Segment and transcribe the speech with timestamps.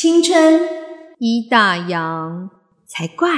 [0.00, 0.60] 青春
[1.18, 2.48] 一大洋
[2.86, 3.28] 才怪。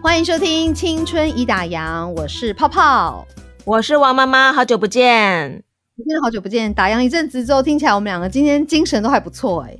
[0.00, 3.26] 欢迎收听《青春一打烊》，我是泡泡，
[3.64, 5.50] 我是王妈妈，好久不见，
[5.96, 6.72] 真的好久不见。
[6.72, 9.76] 打烊一阵子之后，听起来我们两个今天精神都还不错哎。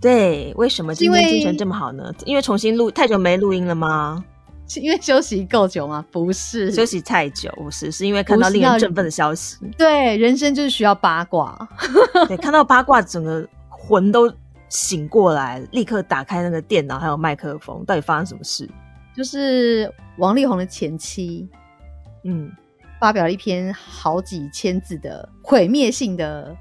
[0.00, 2.10] 对，为什么今天精神这么好呢？
[2.24, 4.24] 因为重新录太久没录音了吗？
[4.68, 6.04] 是因为休息够久吗？
[6.12, 9.56] 不是，休息太久，不是，是因为看到令人振奋的消息。
[9.76, 11.68] 对，人生就是需要八卦。
[12.28, 14.30] 对，看到八卦，整个魂都
[14.68, 18.68] 醒过来，立刻打开那个电脑还有麦克风，到底发生什么事？
[19.16, 21.48] 就是王力宏的前妻，
[22.24, 22.52] 嗯，
[23.00, 26.54] 发表了一篇好几千字的毁灭性的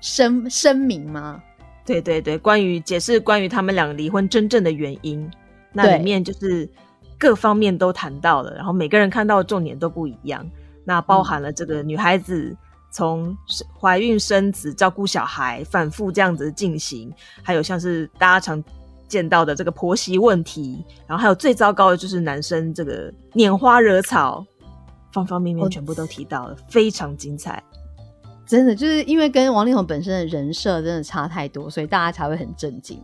[0.00, 1.42] 声声明吗？
[1.84, 5.28] 对对对，关于解释关于他们两个离婚真正的原因，
[5.72, 6.70] 那里面就是
[7.20, 10.44] 各方面都谈到了，然后每个人看到的重点都不一样。
[10.84, 12.56] 那包含了这个女孩子
[12.90, 13.36] 从
[13.78, 18.60] 怀孕生子、照顾小孩，反复这样子进行，还有像是大家常。
[19.10, 24.46] 见到的这个婆媳问题，然后还有最糟糕的就是男生这个拈花惹草，
[25.12, 27.60] 方方面面全部都提到了，非常精彩。
[28.46, 33.02] 真的就是因为跟王力宏本身的人设真的差太多，所以大家才会很震惊。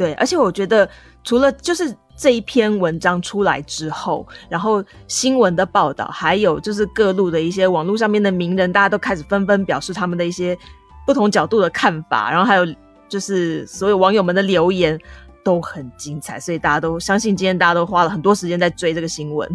[0.00, 0.88] 对，而且我觉得
[1.22, 10.56] 除了就是这一篇文章出来之后，然后新闻的报道，还有就是各路的一些网络上面的名人，大家都开始纷纷表示他们的一些
[11.06, 12.66] 不同角度的看法，然后还有。
[13.10, 14.96] 就是所有网友们的留言
[15.42, 19.50] 都很精彩，所以大家都相信今天大家都花了很多时间在追这个新闻。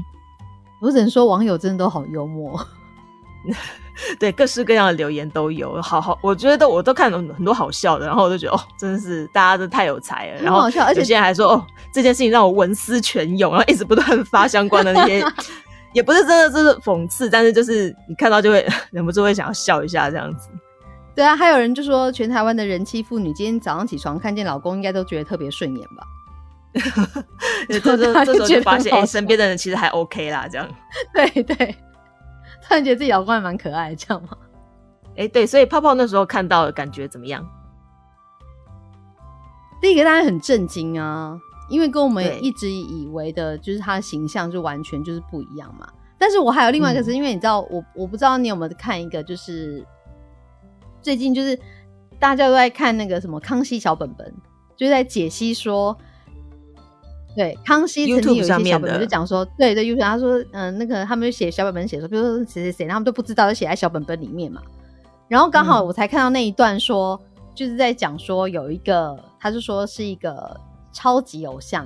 [0.82, 2.60] 我只能说网友真的都好幽默，
[4.20, 15.24] 对各式各样的留言都有，好好，我觉得我都看了很多好笑的，然后我就觉得哦，真的是大家都太有才了，然后而且现在还说哦，这件事情让我文思泉涌，然后一直不断发相关的那些，
[15.94, 20.50] 也不是真的就是讽刺，但是就是你看到就会忍不住会想要笑一下这样子。
[21.16, 26.04] 对啊，还有人就说，全台湾的人妻妇女今天早上起床看见老公，应该都觉得特别顺眼吧？
[27.70, 30.70] 这这 这时候就发现，哎，身边的人其实还 OK 啦，这样。
[31.14, 31.74] 对对，
[32.68, 34.30] 突然觉得自己老公还蛮可爱，这样吗？
[35.16, 37.48] 哎，对，所以泡泡那时候看到的感觉怎么样？
[39.82, 41.40] 第一个当然很震惊啊，
[41.70, 45.88] 因为跟我们一直以为的就是他的形象就完全就是不一样嘛。
[46.18, 49.86] 但是我还有另外一个是，因为你知道，我我不知道你有没有看一个就是。
[51.02, 51.56] 最近就是
[52.18, 54.28] 大家都在看那个什么《康熙小本本》，
[54.76, 55.96] 就在解析说，
[57.36, 64.62] 对康熙曾经有一些小本本就讲说，对对，有他说，嗯，那个他们就写小本本写说，比如说谁谁谁，他们都不知道，就写在小本本里面嘛。
[65.28, 67.20] 然后刚好我才看到那一段，说
[67.54, 70.60] 就是在讲说有一个，他就说是一个
[70.94, 71.86] 超级偶像，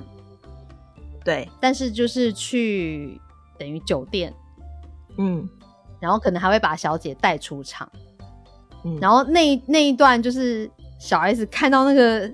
[1.24, 3.20] 对，但是就是去
[3.58, 4.32] 等于酒店，
[5.18, 5.48] 嗯，
[5.98, 7.90] 然后可能还会把小姐带出场。
[8.84, 12.30] 嗯然后那那一段就是小 S 看到那个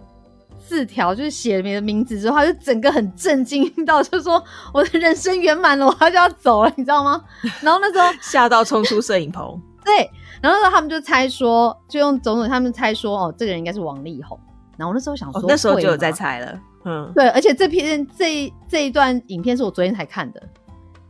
[0.67, 4.43] 字条，就是写你的名字之后，他就整个很震惊 到，就说
[4.75, 7.23] 我的人生圆满了，我就要走了，你知道吗？
[7.63, 9.61] 然后那时候吓到冲出摄影棚。
[9.85, 10.11] 对，
[10.43, 14.39] 然后他们就猜说，就用种种他们猜说，哦，这个人应该是王力宏。
[14.77, 20.43] 然后那时候想说，那时候就有在猜了，嗯，对，而且这篇这这一段影片是我昨天才看的，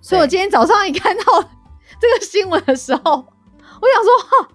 [0.00, 1.22] 所以我今天早上一看到
[1.99, 4.49] 这个新闻的时候，我想说，哈。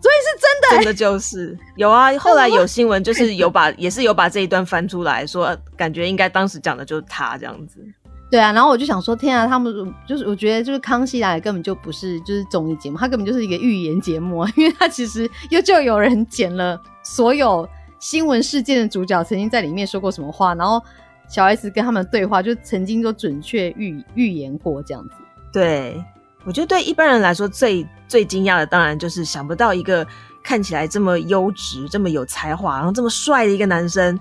[0.00, 2.16] 所以是真的，真的就是有啊。
[2.18, 7.84] 后来有新闻，就是有把， 也是有把这一段翻出来说，感觉应该当时讲的就是他这样子。
[8.30, 9.74] 对啊，然后我就想说，天啊，他们
[10.06, 20.80] 就是我觉得就是康熙来根本就不是就是综艺节目，他根本就是一个预言节目，因为他其实又就有人剪了所有新闻事件的主角曾经在里面说过什么话，然后
[21.26, 25.14] 小 S 跟他们对话就曾经都准确预预言过这样子。
[25.52, 26.04] 对。
[26.48, 30.04] 我觉得对一般人来说，最最惊讶的当然就是想不到一个
[30.42, 34.18] 看起来这么优质、这么有才华、然后这么帅的一个男生，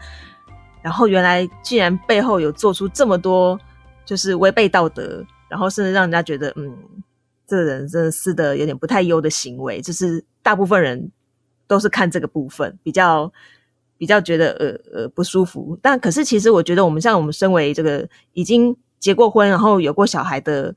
[0.81, 3.57] 然后原来竟然背后有做出这么多
[4.05, 6.69] 就是违背道德，然后甚至让人家觉得，嗯，
[7.47, 9.79] 这人真的是的有点不太优的行为。
[9.79, 11.09] 就是大部分人
[11.65, 13.31] 都是看这个部分比较
[13.97, 15.79] 比较觉得呃呃不舒服。
[15.81, 20.75] 但可是其实我觉得，我们像我们身为这个已经结过婚，然后有过小孩的。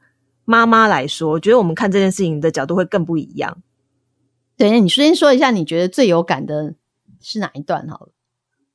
[0.50, 3.62] 妈妈来说，我觉得我们看这件事情的角度会更不一样。
[4.56, 6.74] 对，你先说一下，你觉得最有感的
[7.20, 7.86] 是哪一段？
[7.88, 8.08] 好了，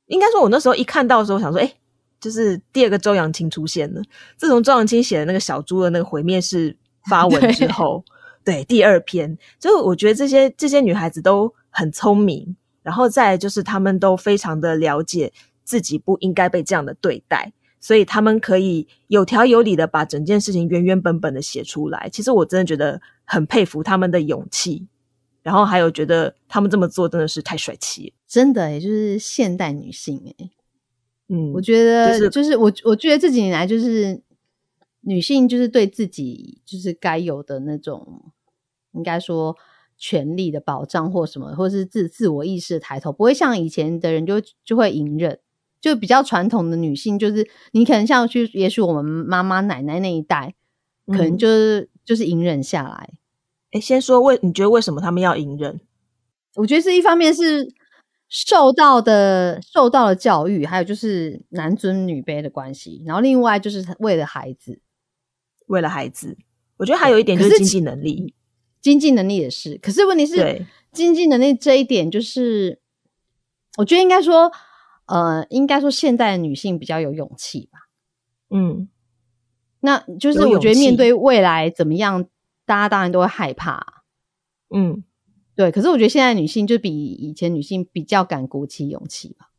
[0.06, 1.70] 应该说，我那时候一看到的时候，想说，哎，
[2.18, 4.00] 就是第二个周扬青出现了。
[4.38, 6.74] 自从周扬青写的那个小猪的那个毁灭式
[7.10, 8.02] 发文之后，
[8.42, 15.30] 对第二篇，就我觉得这些这些女孩子都很聪明，然后再就是她们都非常的了解
[15.62, 17.52] 自己不应该被这样的对待。
[17.80, 22.08] 所以他们可以有条有理的把整件事情原原本本的写出来。
[22.10, 24.86] 其实我真的觉得很佩服他们的勇气，
[25.42, 30.50] 然后还有觉得他们这么做真的是太帅气，真的也，就是现代女性哎，
[31.28, 34.20] 嗯，我觉得就是我我觉得这几年来就是
[35.02, 38.32] 女性就是对自己就是该有的那种
[38.92, 39.56] 应该说
[39.96, 45.38] 权利的保障或什么，或是自自我意识的抬头，不会像以前的人就就会隐忍，
[45.80, 50.54] 就比较传统的女性，就是你可能像去，也许我们妈妈奶奶那一代，
[51.06, 53.10] 可能就是就是隐忍下来。
[53.72, 55.80] 哎先说为你觉得为什么他们要隐忍？
[56.54, 57.72] 我觉得是一方面是
[58.28, 64.80] 受到的受到的教育，还有就是男尊女卑的关系，然后另外就是为了孩子，
[65.66, 66.36] 为了孩子，
[66.78, 68.34] 我觉得还有一点就是经济能力，
[68.80, 69.76] 经济能力也是。
[69.78, 72.80] 可是问题是，经济能力这一点，就是
[73.76, 74.50] 我觉得应该说，
[75.06, 77.88] 呃，应该说现代的女性比较有勇气吧。
[78.50, 78.88] 嗯，
[79.80, 82.26] 那就是我觉得面对未来怎么样？
[82.64, 84.02] 大家当然都会害怕，
[84.74, 85.04] 嗯，
[85.54, 85.70] 对。
[85.70, 89.50] 可是我觉得现在女性就比以前女性比较敢鼓起勇气吧。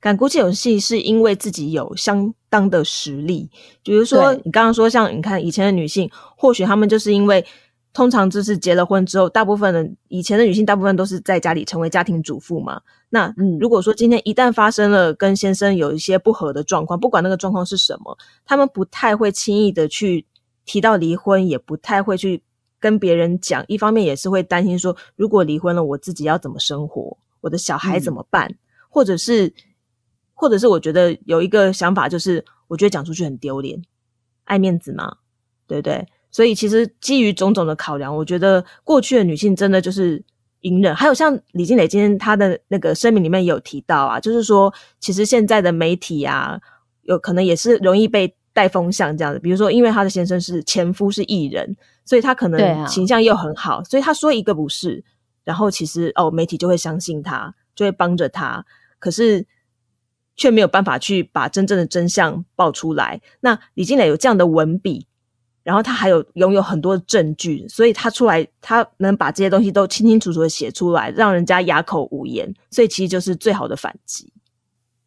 [0.00, 3.50] 敢鼓起勇气是因为自己有相当的实力。
[3.84, 7.44] 比如说，你刚刚说像你看以前的女性，或许她们就是因为
[7.92, 12.80] 通常就是结了婚之后，大部分的以前的女性大部分都是在家里成为家庭主妇嘛。
[13.10, 20.26] 那如果说今天一旦发生了跟先生有一些不和的状况，不管那个状况是什么，他们不太会轻易的去。
[20.70, 22.42] 提到离婚也不太会去
[22.78, 28.54] 跟别人讲，一方面也是会担心说，如果离婚了，我自己要怎么生活，我的小孩怎么办，
[28.90, 29.50] 或者是，
[30.34, 33.80] 或者是我觉得有一个想法，就是我觉得讲出去很丢脸，
[34.44, 35.16] 爱面子嘛，
[35.66, 36.06] 对不对？
[36.38, 40.22] 所以其实基于种种的考量，我觉得过去的女性真的就是
[40.60, 40.94] 隐忍。
[40.94, 46.60] 还有像李金磊今天他的那个声明里面有提到啊，就是说其实现在的媒体啊，
[47.02, 48.32] 有可能也是容易被。
[48.54, 55.04] 带风向这样子，比如说，因为他的先生是前夫是艺人，所以他可能形象又很好，所以他说一个不是，
[55.44, 58.66] 然后其实哦，媒体就会相信他，就会帮着他，
[58.98, 59.46] 可是
[60.34, 63.20] 却没有办法去把真正的真相爆出来。
[63.38, 65.06] 那李金磊有这样的文笔，
[65.68, 74.32] 然后他还有拥有很多证据，所以他出来，他能把这些东西都清清楚楚的写出来，让人家哑口无言，所以其实就是最好的反击。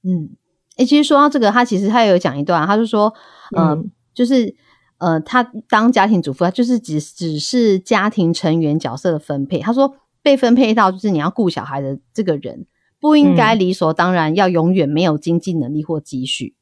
[0.04, 0.38] 嗯。
[0.78, 3.12] 哎，其实说到这个，他其实他也有讲一段，他就说，
[3.58, 4.56] 嗯，就是
[5.00, 9.60] 呃，他当家庭主妇，他就是只只是家庭成员角色的分配。
[9.60, 12.68] 他说，被分配到就是你要顾小孩的这个人，
[13.00, 16.56] 不应该理所当然要永远没有经济能力或积蓄。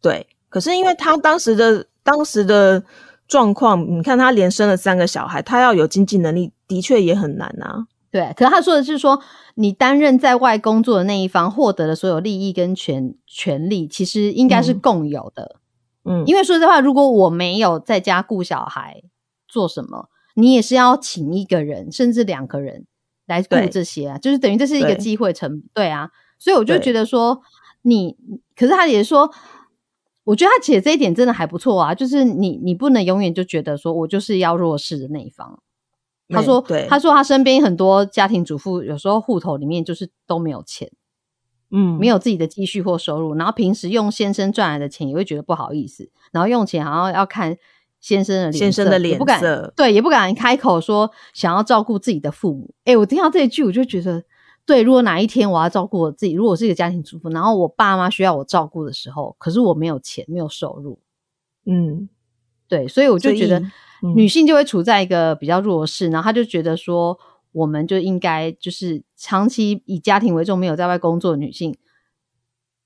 [0.00, 2.84] 对，可是因为他当时的当时的
[3.26, 7.86] 状况，你看他连生了三个小孩，他要有经济能力，的确也很难啊。
[8.12, 9.20] 对，可是他说的是说，
[9.56, 15.56] 你担任在外工作的那一方获得的所有利益跟权权利，其实应该是共有的。
[16.04, 19.02] 嗯，因为说实话，如果我没有在家顾小孩
[19.48, 22.86] 做什么，你也是要请一个人，甚至两个人
[23.26, 26.10] 来顾这些啊，就是等于这是一个机会成对啊。
[26.38, 27.42] 所以我就觉得说，
[27.82, 28.16] 你
[28.54, 29.30] 可是他也说，
[30.26, 35.62] 我觉得他写这一点真的还不错啊，就是你你不能永远就觉得说我就是要弱势的那一方。
[36.28, 40.90] 他说：“他说他身边很多家庭主妇，有时候户头里面就是都没有钱，
[41.70, 47.56] 嗯，没有自己的积蓄或收入，然后平时用先生赚来的钱也会觉得不好意思，然后用钱好像要看
[48.00, 52.74] 先生的先生的脸色，对，也不敢开口说想要照顾自己的父母。
[52.84, 54.24] 哎，我听到这一句，我就觉得，
[54.66, 60.98] 对，如果哪一天我要照顾我自己，如果我是一个家庭主妇，然后我爸妈需要我照顾的时候，可是我没有钱，没有收入，
[61.64, 62.08] 嗯，
[62.68, 63.62] 对，所以我就觉得。”
[64.14, 67.18] 女性就会处在一个比较弱势，然后她就觉得说，
[67.52, 71.74] 我们就应该就是长期以家庭为重，没有在外工作的女性，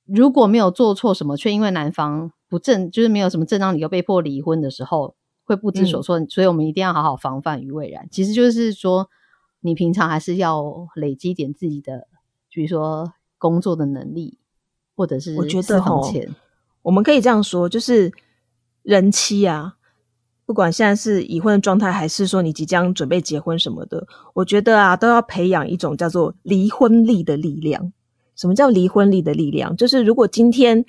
[0.07, 6.25] 如果没有做错什么，却因为男方不正，就是没有什么正当理由被迫离婚的时候，会不知所措。
[6.29, 8.07] 所以我们一定要好好防范于未然。
[8.09, 9.11] 其实就是说，
[9.61, 12.07] 你平常还是要累积点自己的，
[12.51, 14.39] 比如说工作的能力，
[14.97, 16.35] 或者是我觉得钱。
[16.83, 18.13] 我们可以这样说，就是
[18.83, 19.77] 人妻啊。
[20.47, 27.93] 不管现在是已婚的状态，还是说你即将准备结婚什么的，我觉得啊，都要培养一种叫做离婚力的力量。
[28.35, 29.77] 什么叫离婚力的力量？
[29.77, 30.85] 就是如果今天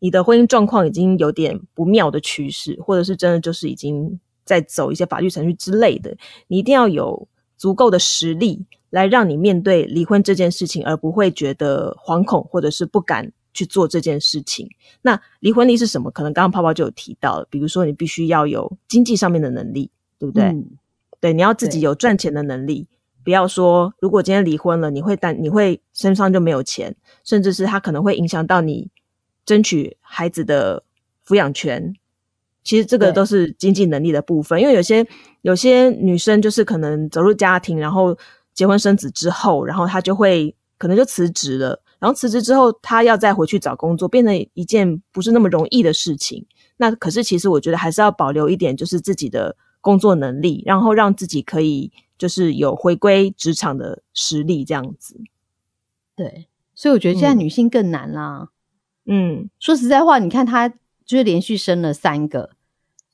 [0.00, 6.16] 你的婚姻状况已经有点不妙的趋势，或者是真的就是已经在走一些法律程序之类的，
[6.48, 7.28] 你一定要有
[7.62, 13.30] 足够的实力来让你面对离婚这件事情，而不会觉得惶恐或者是不敢。
[13.54, 14.66] 去做这件事情，
[15.02, 16.10] 那离婚力是什么？
[16.10, 20.56] 可能刚刚泡泡就有提到了，比如说你必须要有经济上面的能力，对不对？
[21.20, 22.86] 对，你要自己有赚钱的能力，
[23.22, 28.88] 不要说如果今天离婚了，你会担你会身上就没有钱，甚至是他可能会影响到你
[29.44, 30.82] 争取孩子的
[31.26, 31.94] 抚养权，
[32.64, 35.06] 其实这个都是经济能力的部分，因为有些
[35.42, 38.16] 有些女生就是可能走入家庭，然后
[38.54, 46.46] 结婚生子之后，然后她就会可能就辞职了，然后辞职之后她要再回去找工作，变成一件不是那么容易的事情。
[46.76, 55.20] 那可是其实我觉得还是要保留一点，就是自己的工作能力，然后让自己可以就是有回归职场的实力这样子。
[56.14, 58.48] 对，所以我觉得现在女性更难啦。
[59.06, 60.72] 嗯，说实在话，你看她
[61.04, 62.50] 就是连续生了三个，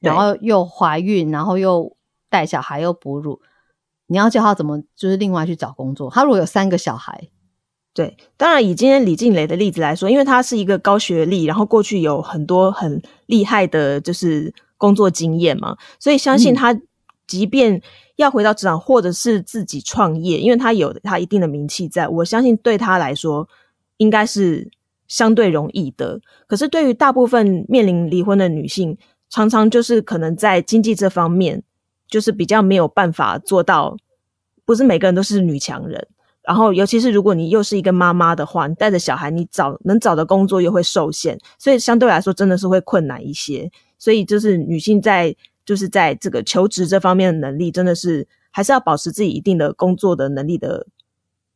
[0.01, 1.97] 然后又怀孕，然后又
[2.29, 3.41] 带小孩，又哺乳，
[4.07, 6.11] 你要叫他怎么就是另外去找工作？
[6.11, 7.29] 他如果有三个小孩，
[7.95, 16.79] 对，当然以今天李静蕾的例子来说，因为她是一个高学历，然后过去有很多很厉害的，就是工作经验嘛，所以相信她
[17.27, 17.83] 即便
[18.17, 23.49] 要回到职场，或者是自己创业，因为她有她一定的名气，在我相信对她来说
[23.97, 24.71] 应该是。
[25.09, 28.97] 相对容易的，可是对于大部分面临离婚的女性，
[29.31, 31.63] 常常就是可能在经济这方面，
[32.09, 33.97] 就是比较没有办法做到。
[34.67, 36.07] 不是每个人都是女强人，
[36.43, 43.71] 然后尤其是如果你又是一个妈妈的话，你带着小孩，你找能找的工作又会受限，所以相对来说真的是会困难一些。
[43.97, 45.35] 所以就是女性在
[45.65, 50.87] 就是在这个求职这方面的能力，真的是还是要保持自己一定的工作的能力的。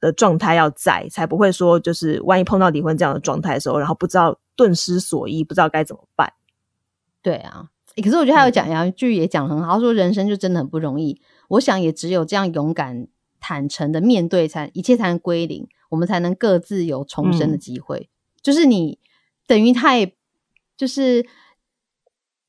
[0.02, 6.32] 的状态要在，才不会说就是万一碰到离婚这样的状态的时候，然后不知道顿失所依，不知道该怎么办。
[7.23, 7.71] 对啊，
[8.02, 11.23] 可是我觉得他有讲杨一句也讲很好，他说人生就真的很不容易。
[11.50, 13.06] 我想也只有这样勇敢
[13.38, 18.11] 坦诚的面对，才一切才能归零，我们才能各自有重生的机会。
[18.42, 18.99] 就是你
[19.47, 20.16] 等于他也
[20.76, 21.25] 就是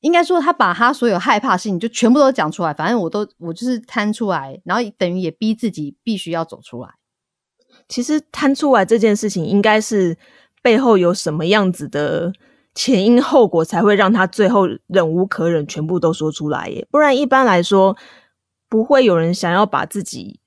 [0.00, 6.90] 应该说他把他所有害怕的事情就全部都讲出来，反正我都我就是摊出来，然后等于也逼自己必须要走出来。
[7.88, 10.16] 其实摊出来这件事情，应该是
[10.62, 12.32] 背后有什么样子的
[12.74, 16.86] 前因后果，才会让他最后忍无可忍，全部都说出来耶。
[16.90, 17.94] 不然一般来说，
[18.68, 20.40] 不会有人想要把自己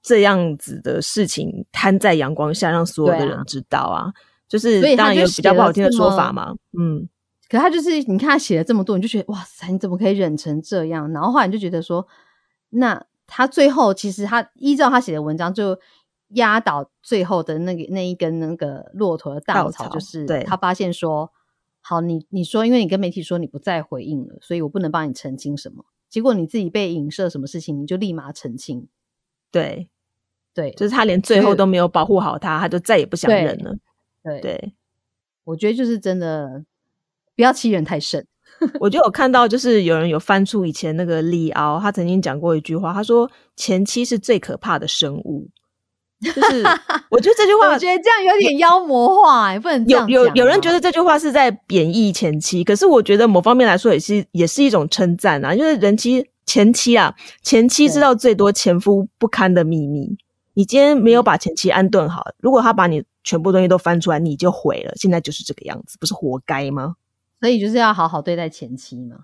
[0.00, 4.12] 这样子的事情摊在阳光下，让所有的人知道啊。
[4.48, 6.54] 就是当然有比较不好听的说法嘛。
[6.78, 7.08] 嗯，
[7.50, 11.12] 可他就是你看他写了这么多，你就觉得哇塞，你怎么可以忍成这样？
[11.12, 12.06] 然后后来你就觉得说，
[12.70, 15.76] 那他最后其实他依照他写的文章就。
[16.30, 21.32] 压倒最后的那个那一根那个骆驼的稻草，就是他发现说
[21.80, 25.84] ：“好，你你说，因为你跟媒体说你不再回应了，所以我不能帮你澄清什么。
[26.08, 28.88] 结果你自己被影射什么事情，你就立马澄清。
[29.50, 29.88] 对，
[30.52, 33.76] 对，就是他连最后都没有保护好他，他就再也不想忍了。
[34.22, 34.74] 对，对，
[35.44, 36.64] 我觉得就是真的
[37.34, 38.26] 不要欺人太甚。
[38.80, 45.48] 我就有看到，就是有人有翻出以前那个利奥，他曾经讲过一句话，他说：“前妻是最可怕的生物。”
[46.20, 46.64] 就是，
[47.10, 60.16] 我觉得这句 话，我觉得这样有点妖魔化，哎，不能有有有人觉得这句话是在贬义前妻，可是我觉得某方面来说也是也是一种称赞啊，就是人妻前妻啊，前妻知道最多前夫不堪的秘密。
[60.54, 64.92] 你今天没有把前妻安顿好，如果他把你全部东西都翻出来，你就毁了。
[64.96, 66.94] 现在就是这个样子，不是活该吗？
[67.40, 69.16] 所以就是要好好对待前妻嘛，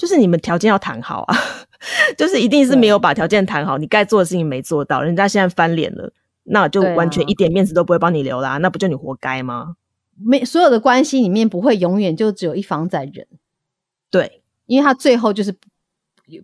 [0.00, 1.36] 就是你们条件要谈好啊。
[2.16, 6.12] 就是一定是没有把条件谈好，你该做的事情没做到，人家现在翻脸了，
[6.44, 9.76] 那就完全一点面子都不会帮你留啦，那不就你活该吗？
[10.22, 13.26] 没，所有的关系里面不会永远就只有一方在忍，
[14.10, 15.54] 对，因为他最后就是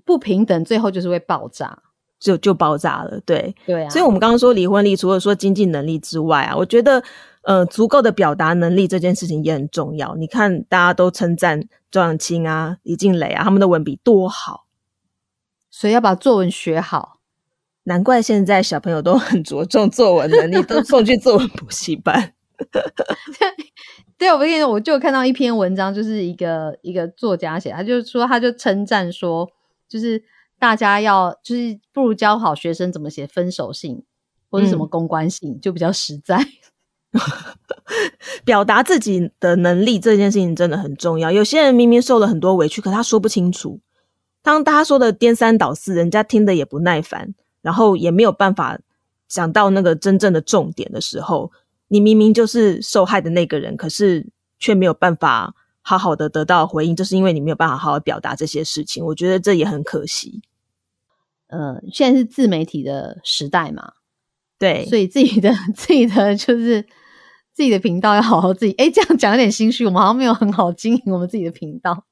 [0.06, 1.82] 不平等，最后就是会爆炸，
[2.18, 3.88] 就就爆炸了，对，对啊。
[3.90, 7.02] 所以我们刚刚说离婚率，除了说经济能力之外啊，我觉得
[7.42, 10.16] 呃，足够的表达能力这件事情也很重要。
[10.16, 14.66] 你看，大家都称赞周扬青啊、李静蕾啊，他们的文笔多好。
[15.70, 17.20] 所以要把作文学好，
[17.84, 22.32] 难怪现在小朋友都很着重作文能力，都 送去作文补习班。
[24.18, 29.46] 对，我跟你说，我就看到一篇文章，就是一个一个作家写，他就说，他就称赞说，
[29.86, 30.20] 就是
[30.58, 34.02] 大家要，就是不如教好学生怎么写分手信
[34.50, 36.46] 或者什么公关信，就比较实在。
[38.44, 41.32] 表达自己的能力这件事情真的很重要。
[41.32, 43.80] 有些人明明受了很多委屈，可他说不清楚。
[44.42, 48.78] 当大家说的颠三倒四，人家听的也不耐烦，然后也没有办法
[49.26, 51.50] 讲到那个真正的重点的时候，
[51.88, 54.26] 你明明就是受害的那个人，可是
[54.58, 55.54] 却没有办法
[55.88, 59.04] 好好的得到回应，就是因为你没有办法好好表达这些事情。
[59.04, 60.42] 我觉得这也很可惜。
[61.46, 63.92] 呃，现在是自媒体的时代嘛，
[64.58, 66.82] 对，所以自己的 自己的就是
[67.52, 68.72] 自己的频道要好好自己。
[68.72, 72.04] 哎，这样讲有点心虚，我们好像没有很好经营我们自己的频道。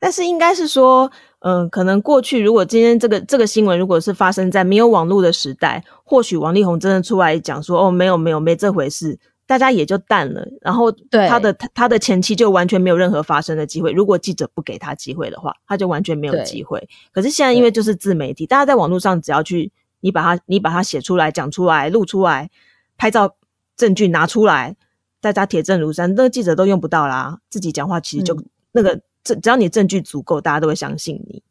[0.00, 10.46] 但是应该是说，嗯，可能过去如果今天这个这个新闻如果是发生在没有网络的时代，或许王力宏真的出来讲说，哦，没有没有没这回事，大家也就淡了。
[10.60, 10.92] 然后
[11.26, 13.90] 他的他的前妻就完全没有任何发声的机会。
[13.90, 16.86] 如果记者不给他机会的话，他就完全没有机会。
[17.10, 22.50] 可是现在因为就是自媒体，大家在网络上只要去你把它你把它写出来、讲出来、录出来、
[22.98, 23.34] 拍照
[23.74, 24.76] 证据拿出来，
[25.22, 27.40] 大家铁证如山，那个记者都用不到啦。
[27.48, 28.38] 自己讲话其实就
[28.72, 31.42] 那个证，只要你证据足够，大家都会相信你。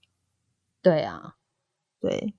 [0.83, 1.33] 对啊，
[1.99, 2.35] 对。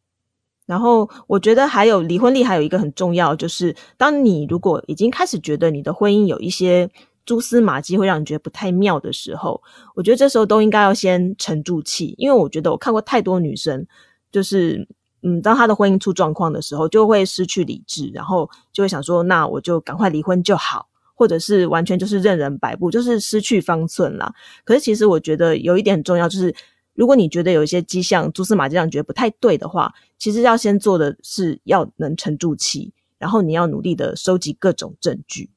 [0.68, 6.86] 然后我觉得还有离婚率还有一个很重要，就是当你如果已经开始觉得你的婚姻有一些
[7.24, 9.62] 蛛丝马迹，会让你觉得不太妙的时候，
[9.94, 13.86] 我觉得这时候都应该要先沉住气，因为我觉得我看过太多女生，
[14.30, 14.86] 就是
[15.22, 24.34] 嗯，当她的婚姻出状况的时候，就会失去理智，然后就会想说，那我就赶快离婚就好，或者是完全就是任人摆布，就是失去方寸了。
[24.66, 26.54] 可是其实我觉得有一点很重要，就是。
[26.98, 35.48] 如果你觉得有一些迹象、蛛丝马迹让你觉得不太对的话，其实要先做的是要能沉住气，然后你要努力的收集各种证据，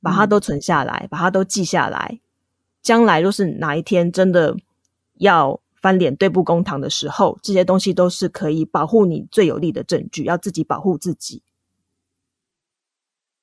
[0.00, 2.20] 把它都存下来，把它都记下来。
[2.80, 4.56] 将来若是哪一天真的
[5.18, 11.42] 要翻脸对簿公堂的时候，这些东西都是可以保护你最有力的证据，要自己保护自己。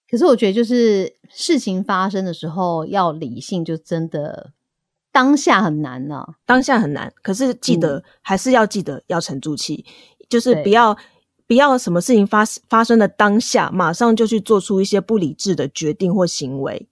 [0.10, 4.54] 可是我觉得，就是事情发生的时候要理性，就真的。
[5.14, 7.14] 当下很难呢，当下很难。
[7.22, 9.86] 可是记得还是要记得要沉住气，
[10.28, 10.98] 就是不要
[11.46, 16.88] 不要什么事情发发生的当下，马上就去做出一些不理智的决定或行为，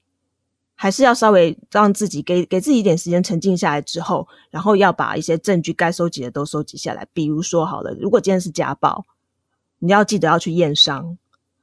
[0.75, 7.07] 还是要稍微让自己给给自己一点时间沉静下来之后，然后要把一些证据该收集的都收集下来。
[7.13, 9.03] 比如说好了，如果今天是家暴，
[9.79, 11.17] 你要记得要去验伤；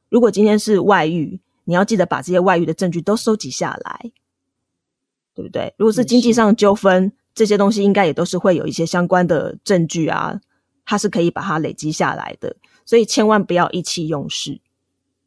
[0.08, 4.10] 如果今天是外遇，你要记得把这些外遇的证据都收集下来。
[5.38, 5.72] 对不对？
[5.76, 10.40] 如果是经济上纠纷，这些东西应该也都是会有一些相关的证据啊，
[10.84, 12.56] 它是可以把它累积下来的。
[12.84, 14.60] 所以千万不要意气用事。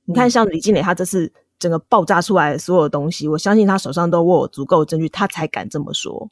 [0.04, 6.30] 你看，像李金磊，他这次整个爆炸出来的所有东西，我相信他手上都握有足够的证据，他才敢这么说。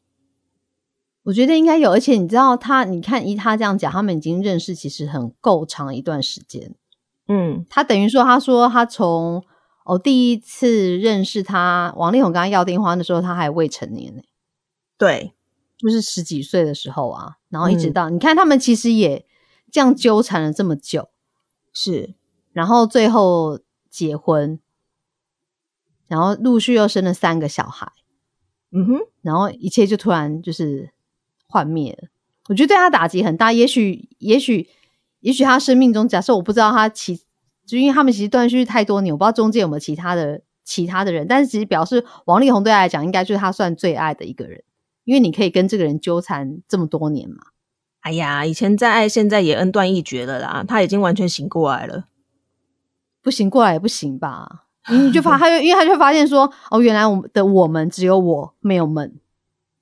[1.23, 6.75] 我觉得应该有，而且你知道，他你看依他这样讲，他们已经认识其实很够长一段时间。
[7.29, 9.41] 嗯，他等于说，他说他从。
[9.89, 14.21] 我第一次认识他，王力宏跟他要电话的时候，他还未成年呢。
[14.99, 15.33] 对，
[15.77, 19.25] 就是十几岁的时候啊，然后一直到你看他们其实也
[19.71, 21.09] 这样纠缠了这么久，
[21.73, 22.13] 是，
[22.51, 24.59] 然后最后结婚，
[26.07, 27.91] 然后陆续又生了三个小孩，
[28.71, 30.91] 嗯哼，然后一切就突然就是
[31.47, 32.09] 幻灭了。
[32.49, 34.69] 我觉得对他打击很大，也许，也许，
[35.21, 37.21] 也许他生命中，假设我不知道他其。
[37.69, 44.63] 就因为他们其实断续太多年，我不知道中间有没有其他的其他的人，但是其实表示王力宏对他来讲，应该就是他算最爱的一个人，
[45.03, 47.37] 因为你可以跟这个人纠缠这么多年嘛。
[47.99, 52.05] 哎呀，以前再爱，现在也恩断义绝了啦，他已经完全醒过来了。
[53.21, 54.65] 不行过来也不行吧？
[54.89, 59.19] 你就发，他就因为他就发现说，哦，原来我们的我们只有我没有们，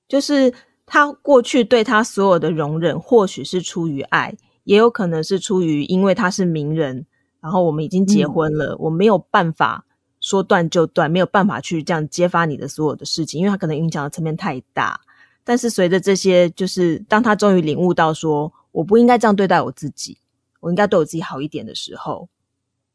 [0.07, 0.53] 就是
[0.85, 7.05] 他过去对他所有的容忍，或许是出于爱，也有可能是出于因为他是名人。
[7.39, 9.85] 然后我们已经结婚了，我没有办法
[10.19, 14.99] 说断就断，没有办法去这样揭发你的所有的事情，因为他可能影响的层面太大。
[15.43, 20.17] 但是随着这些，就是当他终于领悟到说我不应该这样对待我自己，
[20.59, 22.27] 我应该对我自己好一点的时候，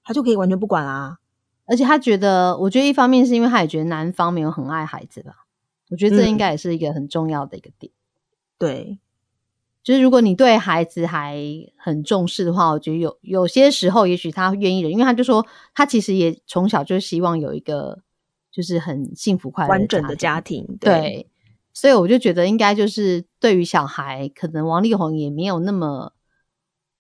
[0.05, 1.19] 他就可以完全不管啦。
[1.65, 5.47] 而且他觉得，我觉得一方面是因为他也觉得男方没有很爱孩子吧，
[5.91, 7.93] 我觉得这应该也是一个很重要的一个点。
[8.59, 8.99] 对。
[9.83, 11.37] 就是如果你对孩子还
[11.77, 18.01] 很重视的话，我觉得有有些时候，也许他愿意的，因为他就说他其实也从小就希望有一个
[18.53, 20.65] 就是很幸福快乐完整的家庭。
[20.79, 21.29] 对，
[21.75, 26.13] 所以我就觉得应该就是对于小孩，可能王力宏也没有那么，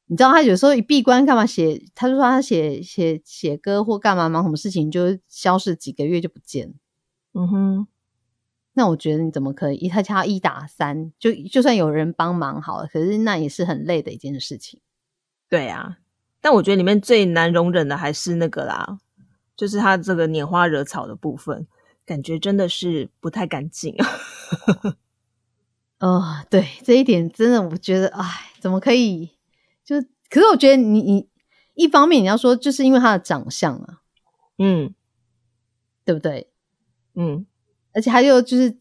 [0.06, 6.74] 你知道他有时候一闭关干嘛写，他就说他写写写歌或干嘛忙什么事情就消失几个月就不见。
[7.34, 7.86] 嗯哼。
[8.74, 14.80] 那我觉得你怎么可以一他他一打三，就就算有人帮忙好了，可是那也是很累的一件事情。
[15.48, 15.98] 对啊，
[16.40, 18.98] 但我觉得里面最难容忍的还是那个啦，
[19.54, 21.66] 就是他这个拈花惹草的部分，
[22.06, 23.94] 感觉真的是不太干净。
[26.00, 28.24] 哦，对，这一点真的我觉得，哎，
[28.58, 29.32] 怎么可以？
[29.84, 31.28] 就可是我觉得你你
[31.74, 34.00] 一方面你要说，就是因为他的长相啊，
[34.56, 34.94] 嗯，
[36.06, 36.50] 对不对？
[37.14, 37.44] 嗯。
[37.94, 38.76] 而且还有就是，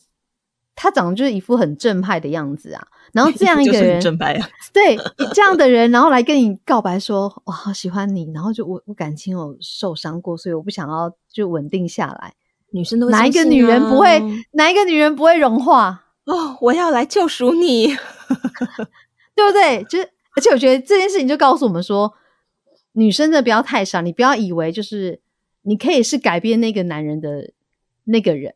[0.76, 2.88] 他长得就是一副很正派的样子啊。
[3.14, 4.40] 然后这样一个 人，正派
[4.72, 4.98] 对
[5.34, 12.34] 这样的人，然后来跟你告白说：“我好喜欢你。”然后就我我感情有受伤过，所以我不想要就稳定下来。
[12.72, 14.22] 女生都哪一个女人不会？
[14.52, 16.06] 哪一个女人不会融化？
[16.24, 17.88] 哦，我要来救赎你，
[19.36, 19.84] 对不对？
[19.90, 22.14] 就是，而且我觉得这件事情就告诉我们说，
[22.94, 25.20] 女生的不要太傻，你不要以为就是
[25.64, 27.52] 你可以是改变那个男人的
[28.06, 28.54] 那个人，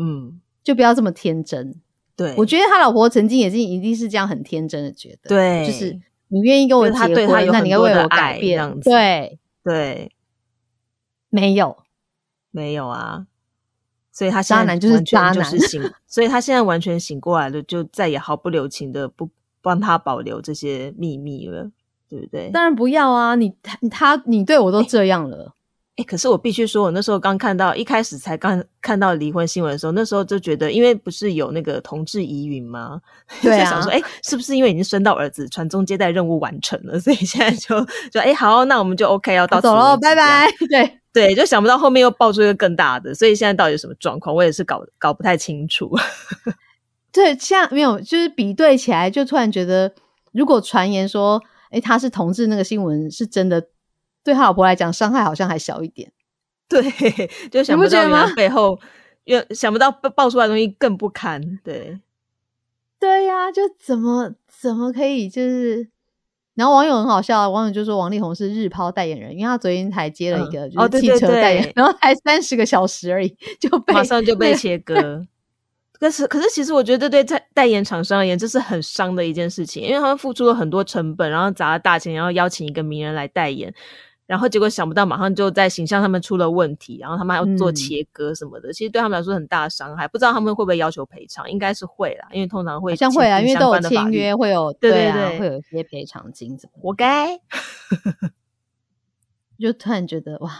[0.00, 1.74] 嗯，就不要这么天真。
[2.16, 10.12] 对，我觉得他老婆曾经也是一定是这样很天真的觉得，对，就是你愿意跟我就是他结对他有婚，那你要为我改变这样，子对，对，
[11.30, 11.76] 没有，
[12.50, 13.26] 没有啊，
[14.12, 19.30] 所以他渣男就是渣男就是醒，所以他现在完全醒过来了，就再也毫不留情的不
[19.62, 21.70] 帮他保留这些秘密了，
[22.08, 22.50] 对不对？
[22.50, 23.34] 当然不要啊！
[23.34, 25.54] 你他他你对我都这样了，
[26.00, 32.98] 哎、可是我必须说，我那时候刚看到，一开始才刚看到离婚新闻的时候，那时候就觉得，因为不是有那个同志疑云吗？
[33.42, 40.48] 对啊就想说，哎、是不是因为已经生到儿子，传宗接代任务完成了，所以现在就就哎、好，那我们就 OK 要到此走了，为止拜拜。
[40.70, 45.94] 对，对，就想不到后面又爆出一个更大的，所以现在到底什么状况，我也是搞搞不太清楚。
[47.12, 49.92] 对，像没有，就是比对起来，就突然觉得，
[50.32, 53.62] 如果传言说，哎，他是同志，那个新闻是真的，
[54.22, 56.12] 对他老婆来讲，伤害好像还小一点。
[56.68, 56.80] 对，
[57.50, 58.78] 就想不到原来吗背后，
[59.24, 61.58] 又想不到爆爆出来的东西更不堪。
[61.64, 61.98] 对，
[62.98, 65.88] 对呀、就怎么怎么可以就是，
[66.54, 75.26] 然后网友很好笑，网友就说王力宏是日抛代言人，因为他昨天才接了一嗯个哦对对就是汽车代言，对然后才三十个小时而已，就被马上就被切割。
[75.98, 83.74] 可是，可是其实我觉得对代代言厂商而言，这是很伤的一件事情，因为他们付出了很多成本，然后砸了大钱，然后邀请一个名人来代言，
[84.30, 90.06] 然后结果想不到马上就在形象上面出了问题，然后他们还要做嗯切割什么的，其实对他们来说很大的伤害。
[90.06, 91.50] 不知道他们会不会要求赔偿？
[91.50, 97.40] 应该是会啦，因为通常会像会啊，因为都有签约，会有对对啊，对会有一些赔偿金怎么，活该。
[99.58, 100.52] 就突然觉得哇，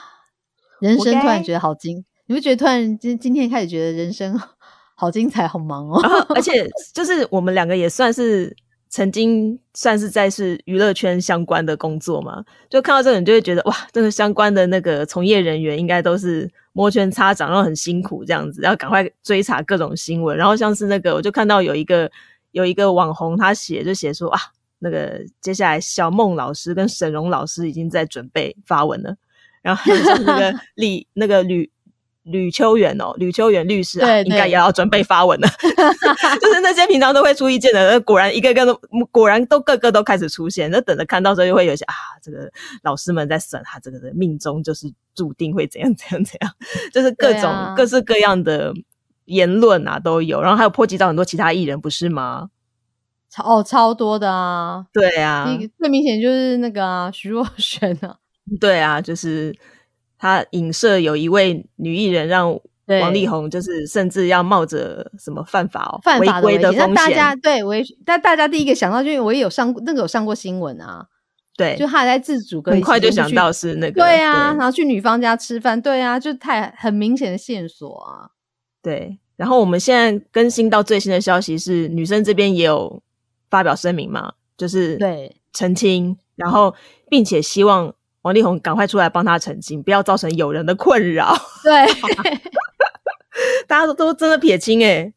[0.81, 4.37] 人生突然该觉得好精，你不觉得突然今今天开始觉得人生
[4.97, 6.01] 好精彩，好忙哦？
[6.03, 8.53] 然后，而 且就是我们两个也算是
[8.91, 20.37] 曾经算是在是娱乐圈相关的工作嘛，就看到这个，你就会觉得哇，这个相关的那个从业人员应该都是摩拳擦掌，然后很辛苦这样子，要赶快追查各种新闻。
[20.37, 22.11] 然后像是那个，我就看到有一个
[22.51, 24.41] 有一个网红，他写就写说啊，
[24.81, 29.17] 那个接下来小孟老师跟沈荣老师已经在准备发文了，
[29.63, 31.71] 然后还有像那个李 那个吕。
[32.31, 35.49] 吕秋远哦，吕秋远律师啊，对应该也要准备发文了。
[36.41, 38.75] 就是那些平常都会出意见的，果然一个个都
[39.11, 40.71] 果然都个个都开始出现。
[40.71, 42.51] 那等着看到时候，就会有一些啊，这个
[42.83, 46.53] 老师们在审他这个的命中就是注定会怎样怎样怎样，
[46.93, 48.73] 就是各种、啊各式各样的
[49.27, 52.49] 言论啊都有，然后还有波及到很多其他艺人，不是吗？
[53.33, 54.85] 超哦超多的啊！
[54.93, 58.17] 对啊第，一个最明显就是那个啊，徐若瑄啊，
[58.61, 59.55] 对啊，就是
[60.21, 62.61] 他影射有一位女艺人让。
[63.01, 66.27] 王力宏就是甚至要冒着什么犯法哦、犯违。
[66.43, 71.07] 规的风险，那大家对违，但大家第一个想到，就是我也有上过那个有上过新闻啊，
[71.57, 78.31] 对，就他还在自主跟很快就想到是那个对啊，然后去女方家吃饭，对啊，就太很明显的线索啊。
[78.83, 83.01] 对，然后我们现在更新到最新的消息是，女生这边也有
[83.49, 86.75] 发表声明嘛，就是对澄清，然后
[87.09, 91.35] 并且希望王力宏赶快出来帮他澄清，不要造成友人的困扰。
[91.65, 91.87] 对
[93.67, 95.13] 大家都都真的撇清哎、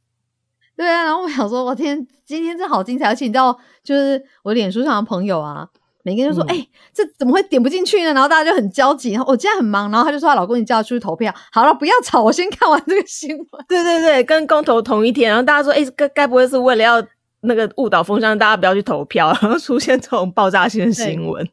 [0.78, 5.68] 对啊，然后我想说，我天，今天真好精彩，而且你知道，就是我脸书上的朋友啊，
[6.04, 8.14] 每个人就说，嗯哎、这怎么会点不进去呢？
[8.14, 13.66] 然后大家就很焦急，然后我今天很忙，然后他就说，她老公你叫他出去投票，好了，不要吵，我先看完这个新闻。
[13.68, 17.04] 对对对，跟公投同一天，然后大家说，哎、该该不会是为了要
[17.42, 21.46] 那个误导风向，大家不要去投票，然后出现这种爆炸性的新闻。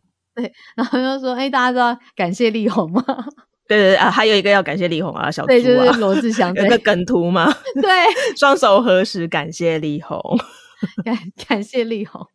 [0.76, 3.03] 然后就说，哎、大家知道感谢力宏吗？
[3.66, 7.90] 对对对啊，还有一个要感谢力宏啊，小猪对，就是啊， 罗志祥，有对个梗图嘛， 对，
[8.37, 10.18] 双手合十感谢力宏。
[11.05, 12.26] 感感谢力宏。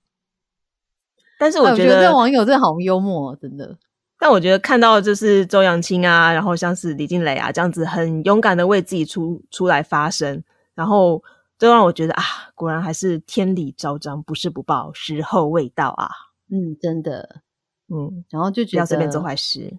[1.37, 3.77] 但是哎我我觉得，这网友真的好幽默、哦，真的。
[4.17, 10.41] 但我觉得看到就是周扬青啊，然后像是李静蕾啊这样子，很勇敢的为自己出出来发声，
[10.73, 11.21] 然后
[11.59, 12.23] 就让我觉得啊，
[12.55, 16.07] 果然还是天理昭彰，不是不报，时候未到啊。
[16.49, 17.41] 嗯，真的。
[17.87, 19.77] 嗯，然后就觉得不要随便做坏事。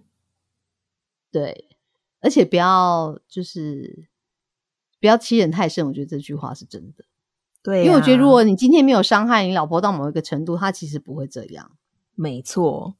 [1.31, 1.69] 对，
[2.19, 4.07] 而且不要就是
[4.99, 7.05] 不要欺人太甚，我觉得这句话是真的。
[7.61, 11.77] 对、啊，因为我觉得如果你今天没有伤害你老婆到某一个程度，她其实不会这样。
[12.15, 12.95] 没错，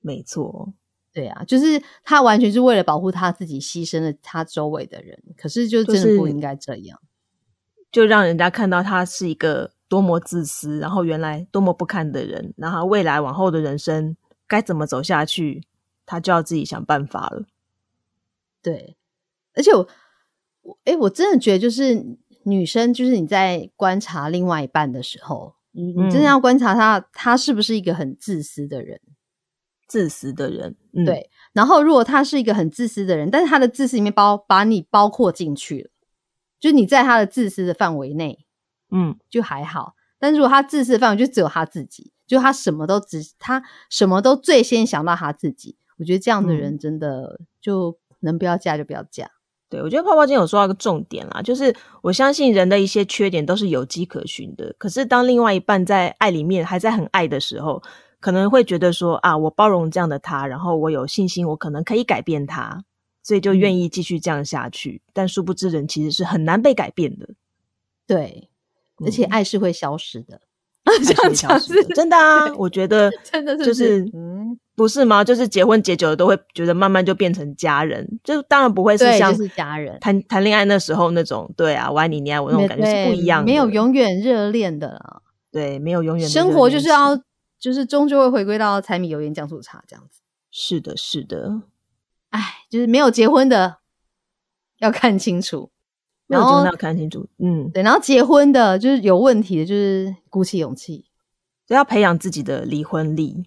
[0.00, 0.72] 没错，
[1.12, 5.22] 对啊，就是她完全是为了保护她自己，牺牲了她周围的人。
[5.36, 7.00] 可是就真的不应该这样。
[7.90, 15.64] 就让人家看到他是一个多么自私，然后原来多么不堪的人，然后未来往后的人生该怎么走下去，
[16.04, 17.44] 他就要自己想办法了。
[18.62, 18.96] 对，
[19.54, 19.88] 而且我
[20.62, 22.04] 我哎、我真的觉得就是
[22.44, 29.00] 女生，就是你在观察另外一半的时候，你你真的嗯要观察他，他是不是一个很自私的人。
[29.86, 31.30] 自私的人，嗯，对。
[31.54, 35.90] 然后如果他是一个很自私的人，但是他的自私里面包把你包括进去了，
[36.60, 38.44] 就你在他的自私的范围内，
[38.90, 39.94] 嗯，就还好。
[40.18, 49.30] 但如果他自私的范围就只有他自己，就他什么都只他什么都最先想到他自己，我觉得这样的人真的就能不要嫁就不要嫁。
[49.70, 54.74] 对，我觉得泡泡今天有说到一个重点啦，就是我相信人的一些缺点都是有迹可循的。
[54.78, 57.82] 可是当另外一半在爱里面还在很爱的时候，
[58.18, 62.82] 可能会觉得说啊，我包容这样的他，然后我有信心，我可能可以改变他，
[63.22, 65.02] 所以就愿意继续这样下去。
[65.12, 67.28] 但殊不知，人其实是很难被改变的。
[68.06, 68.48] 对，
[69.04, 70.40] 而且爱是会消失的，
[71.04, 72.52] 这样消失， 真的啊！
[72.56, 74.58] 我觉得真的是就是嗯。
[74.74, 75.24] 不是吗？
[75.24, 78.20] 就是结婚结久了，都会觉得慢慢就变成家人。
[78.22, 83.46] 就当然不会是像是家人谈谈恋爱那时候那种，对啊，我爱你，你爱我那种感觉是不一样的。
[83.46, 86.28] 没有永远热恋的啦，对，没有永远。
[86.28, 87.20] 生活就是要，
[87.58, 90.20] 就是终究会回归到柴米油盐酱醋茶这样子。
[90.52, 91.62] 是的，是的。
[92.30, 93.78] 哎，就是没有结婚的
[94.78, 95.72] 要看清楚，
[96.28, 97.26] 没有结婚要看清楚。
[97.38, 97.82] 嗯，对。
[97.82, 101.06] 然后结婚的，就是有问题的，就是鼓起勇气，
[101.66, 103.44] 就要培养自己的离婚力。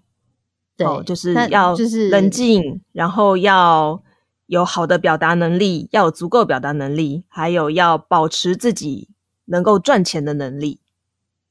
[0.75, 4.01] 对，就是要就是冷静，然后要
[4.47, 9.09] 有好的表达能力，要有足够表达能力，还有要保持自己
[9.45, 10.79] 能够赚钱的能力，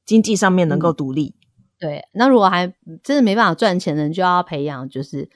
[0.05, 1.33] 经济上面能够独立。
[1.79, 2.67] 对，那如果还
[3.01, 5.29] 真的没办法赚钱的人，就要培养就是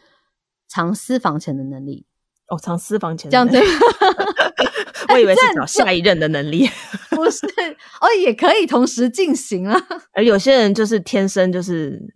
[0.68, 2.06] 藏私房钱的能力。
[2.48, 3.58] 哦，藏私房钱这样子，
[5.10, 6.70] 我以为是找下一任的能力，
[7.12, 7.46] 不是
[8.02, 9.80] 哦，也可以同时进行啊。
[10.14, 12.14] 而有些人就是天生就是。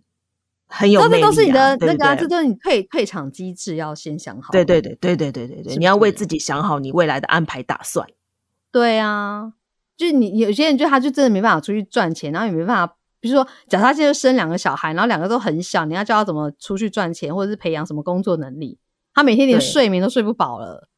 [0.72, 4.52] 很有魅力，这都是你的那个，这都是你退退场机制要先想好。
[4.52, 8.06] 对对对对对对对对，你要为自己想好你未来的安排打算。
[8.70, 9.52] 对啊，
[9.96, 18.78] 就是你有些人就他就真的没办法出去赚钱，然后也没办法，比如说，假设他现在生两个小孩，然后两个都很小，你要教他怎么出去赚钱，或者是培养什么工作能力，
[19.12, 20.88] 他每天连睡眠都睡不饱了。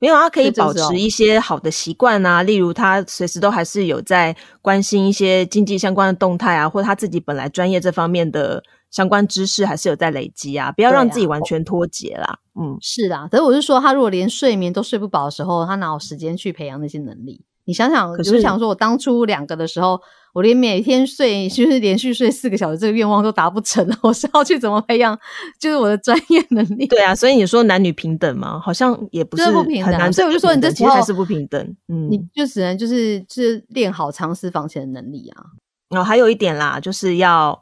[0.00, 8.62] 没有，他可以保持一些好的习惯啊，例如他随时都还是有在关心一些经济相关的动态啊，或者他自己本来专业这方面的。
[8.90, 12.40] 相关知识还是有在累积啊，不要让自己完全脱节啦。
[12.60, 13.28] 嗯，是啦。
[13.30, 17.40] 可是我是说，他如果连睡眠都睡不饱的时候，他哪有时间去培养那些能力？
[17.70, 20.00] 你想想，我是想说，我当初两个的时候，
[20.34, 25.16] 我连每天睡就是连续睡四个小时这个愿望都达不成了，我是要去怎么培养？
[25.60, 26.88] 就是我的专业能力。
[26.88, 28.58] 对啊，所以你说男女平等吗？
[28.58, 30.12] 好像也不是不平等。
[30.12, 31.62] 所以我就说，你这其实还是不平等。
[31.86, 35.44] 嗯，你就只能就是是练好藏私房钱的能力啊。
[35.90, 37.56] 然后还有一点啦，就是要。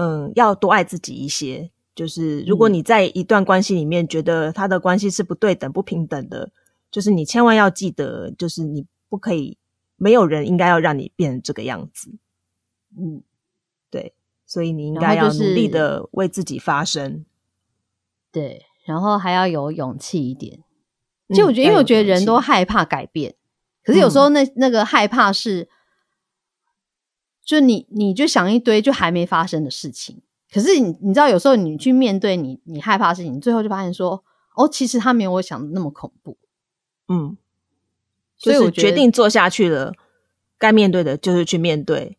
[0.00, 1.68] 嗯，要多爱自己一些。
[1.96, 6.48] 就是如果你在一段关系里面觉得他的关系是不对等、不平等的，
[6.92, 9.58] 就是你千万要记得，就是你不可以，
[9.96, 12.18] 没有人应该要让你变成这个样子。
[12.96, 13.22] 嗯，
[13.90, 14.14] 对，
[14.46, 17.24] 所以你应该要努力的为自己发声。
[18.30, 20.62] 对，然后还要有勇气一点。
[21.34, 23.34] 就我觉得，因为我觉得人都害怕改变，
[23.82, 25.68] 可是有时候那那个害怕是。
[27.44, 30.20] 就你，你就想一堆就还没发生的事情，
[30.52, 34.22] 可是你你知道，有时候你去面对你你害怕的事情，最后就发现说，
[34.54, 36.36] 哦，其实他没有我想的那么恐怖。
[37.08, 37.38] 嗯，
[38.38, 39.92] 所以我决定做下去了，
[40.56, 42.16] 该面对的就是去面对。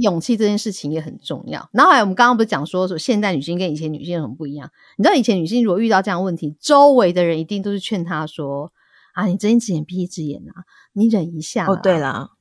[0.00, 1.70] 勇气这件事情也很重要。
[1.72, 4.70] 然后还有我们刚刚不是讲说，说现代女性跟以前女性有什么不一样？
[4.98, 8.72] 你知道以前女性如果遇到这样问题，周围的人一定都是劝她说，
[9.14, 11.66] 啊，你睁一只眼闭一只眼啊，你忍一下。
[11.66, 12.32] 哦，对了。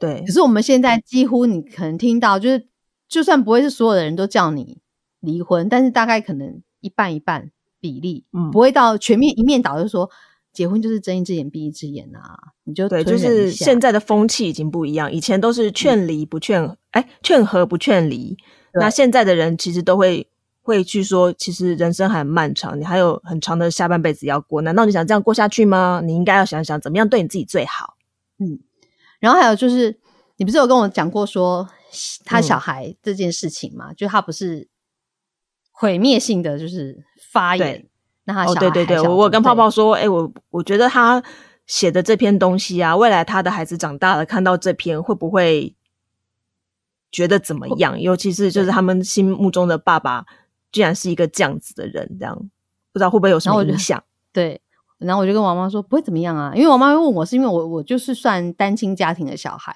[0.00, 2.66] 对，可是我们现在几乎你可能听到，就是
[3.08, 4.78] 就算不会是所有的人都叫你
[5.20, 10.08] 离婚，但是大概可能一半一半比例，嗯，不会到全面一面倒，就说
[10.52, 18.36] 结婚就是睁一只眼闭一只眼啊，你就对，就是现在的风气已经不一样，以前都是劝离不劝，哎，劝和不劝离，
[18.74, 20.28] 那现在的人其实都会
[20.60, 26.02] 会去说，其实人生还很漫长，你还有很长的下半辈子要过，难道你想这样过下去吗？
[26.04, 27.96] 你应该要想想怎么样对你自己最好，
[28.38, 28.60] 嗯。
[29.20, 29.96] 然后还有就是，
[30.36, 31.68] 你不是有跟我讲过说
[32.24, 33.94] 他小孩这件事情吗？
[33.94, 34.68] 就他不是
[35.70, 37.86] 毁灭性的，就是发言。
[38.32, 41.22] 那他小孩，对对对，我我跟泡泡说，哎，我我觉得他
[41.66, 45.74] 写的这篇东西啊，未来他的孩子长大了看到这篇，会不会
[47.10, 48.00] 觉得怎么样？
[48.00, 50.24] 尤其是就是他们心目中的爸爸，
[50.70, 52.36] 居然是一个这样子的人，这样
[52.92, 54.02] 不知道会不会有什么影响？
[54.32, 54.60] 对。
[54.98, 59.74] 然后我就跟王妈说不会怎么样啊，因为我妈会问我，是因为我我就是算单亲家庭的小孩。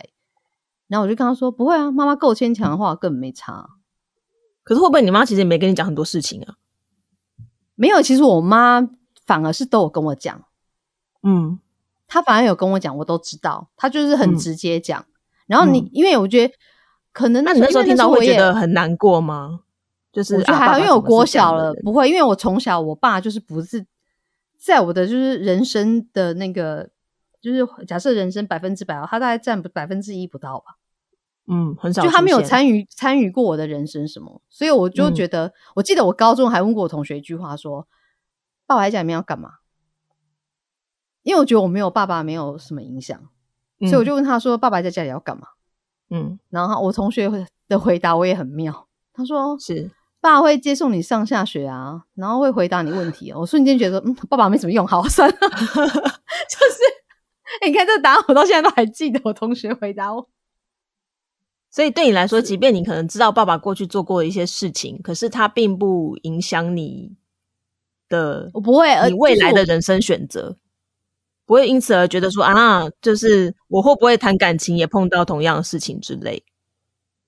[0.86, 3.70] 然后我就跟她说不会啊，妈妈够牵强的话根本没差。
[4.62, 6.54] 可是会不会你妈其实也没跟你讲很多事情啊？
[7.76, 8.86] 没有，其实我妈
[9.24, 10.42] 反而是都有跟我讲。
[11.22, 11.60] 嗯，
[12.08, 15.06] 她反而有跟我讲，我都知道，她就是很直接讲。
[15.46, 16.54] 然后你因为我觉得
[17.12, 19.60] 可能那你那时候听到会觉得很难过吗？
[20.12, 23.86] 就是我觉得啊还好，因为我爸爸怎么国小了不会，因为我从小我爸就是不是
[24.58, 26.88] 在我的就是人生的那个，
[27.40, 30.76] 就是假设人生百分之百哦，他大概占百分之一不到吧。
[31.48, 37.86] 嗯，很少就他没有参与参与过我的人生什么，所以我就嗯觉得，我记得我高中还问过我同学一句话说
[38.66, 39.50] ：“爸爸在家里面要干嘛？”
[41.22, 43.18] 因为我觉得我没有爸爸没有什么影响，
[43.80, 45.46] 所以我就问他说：“爸爸在家里要干嘛
[46.10, 47.30] 嗯？”然后我同学
[47.68, 56.82] 的回答我也很妙，他说嗯：“是爸会接送你上下学啊，然后会回答你问题哦。”我瞬间觉得，嗯，爸爸没什么用，好算了， 就是。
[57.62, 59.20] 欸你看这个答案，我到现在都还记得。
[59.24, 60.28] 我同学回答我，
[61.76, 67.14] 所以对你来说，即便你可能知道爸爸过去做过的一些事情，可是他并不影响你
[68.08, 70.56] 的我不会，呃你未来的人生选择，
[71.44, 76.42] 不会因此而觉得说啊，就是我会不会谈感情也碰到同样的事情之类。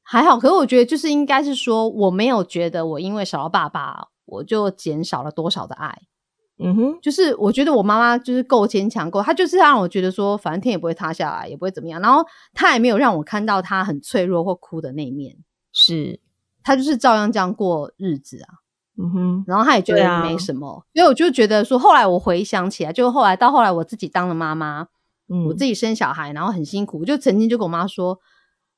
[0.03, 6.08] 还好，可是我觉得就是应该是说，我没有觉得我因为少了爸爸，我就减少了多少的爱。
[6.61, 12.01] 嗯哼，就是我觉得我妈妈就是够坚强，够她就是让我觉得说，反正天也不会塌下来，也不会怎么样。
[12.01, 15.37] 然后她也没有让我看到她很脆弱或哭的那一面，
[15.73, 16.19] 是，
[16.65, 18.49] 她就是照样这样过日子啊。
[19.01, 24.89] 嗯哼，然后她也觉得没什么，所以我就觉得说，后来我回想起来，就后来到后来我自己当了妈妈，
[25.29, 28.19] 嗯，我自己生小孩，然后很辛苦，我就曾经就跟我妈说，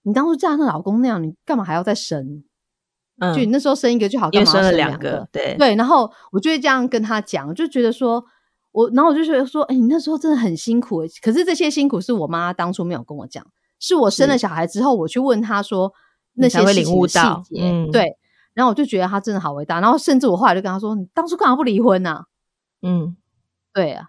[0.02, 2.44] 你当初嫁那老公那样，你干嘛还要再生？
[3.20, 3.32] 嗯。
[3.32, 5.54] 就你那时候生一个就好，干嘛生了两两个对。
[5.56, 8.24] 对，然后我就会这样跟他讲，就觉得说
[8.72, 13.46] 我，然后我就觉得说，哎、你那时候真的很辛苦、欸，可是这些辛苦是我妈当初没有跟我讲，
[13.78, 15.92] 是我生了小孩之后，我去问她说
[16.34, 17.90] 那些细悟到节，嗯。
[17.90, 18.16] 对，
[18.54, 22.24] 然后我就觉得她真的好伟大，然后甚至我后来就跟她说，你当初干嘛不离婚呢、
[22.82, 23.16] 嗯。
[23.72, 24.08] 对啊，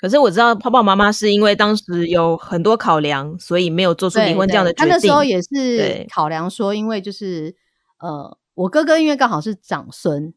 [0.00, 4.88] 可是我知道泡泡妈妈是因为当时有很多考量，所以没有做出离婚这样的决定。
[4.88, 5.98] 那时候也对。
[5.98, 7.54] 是考量说，因为就是
[8.02, 10.34] 呃，我哥哥因为刚好是长孙，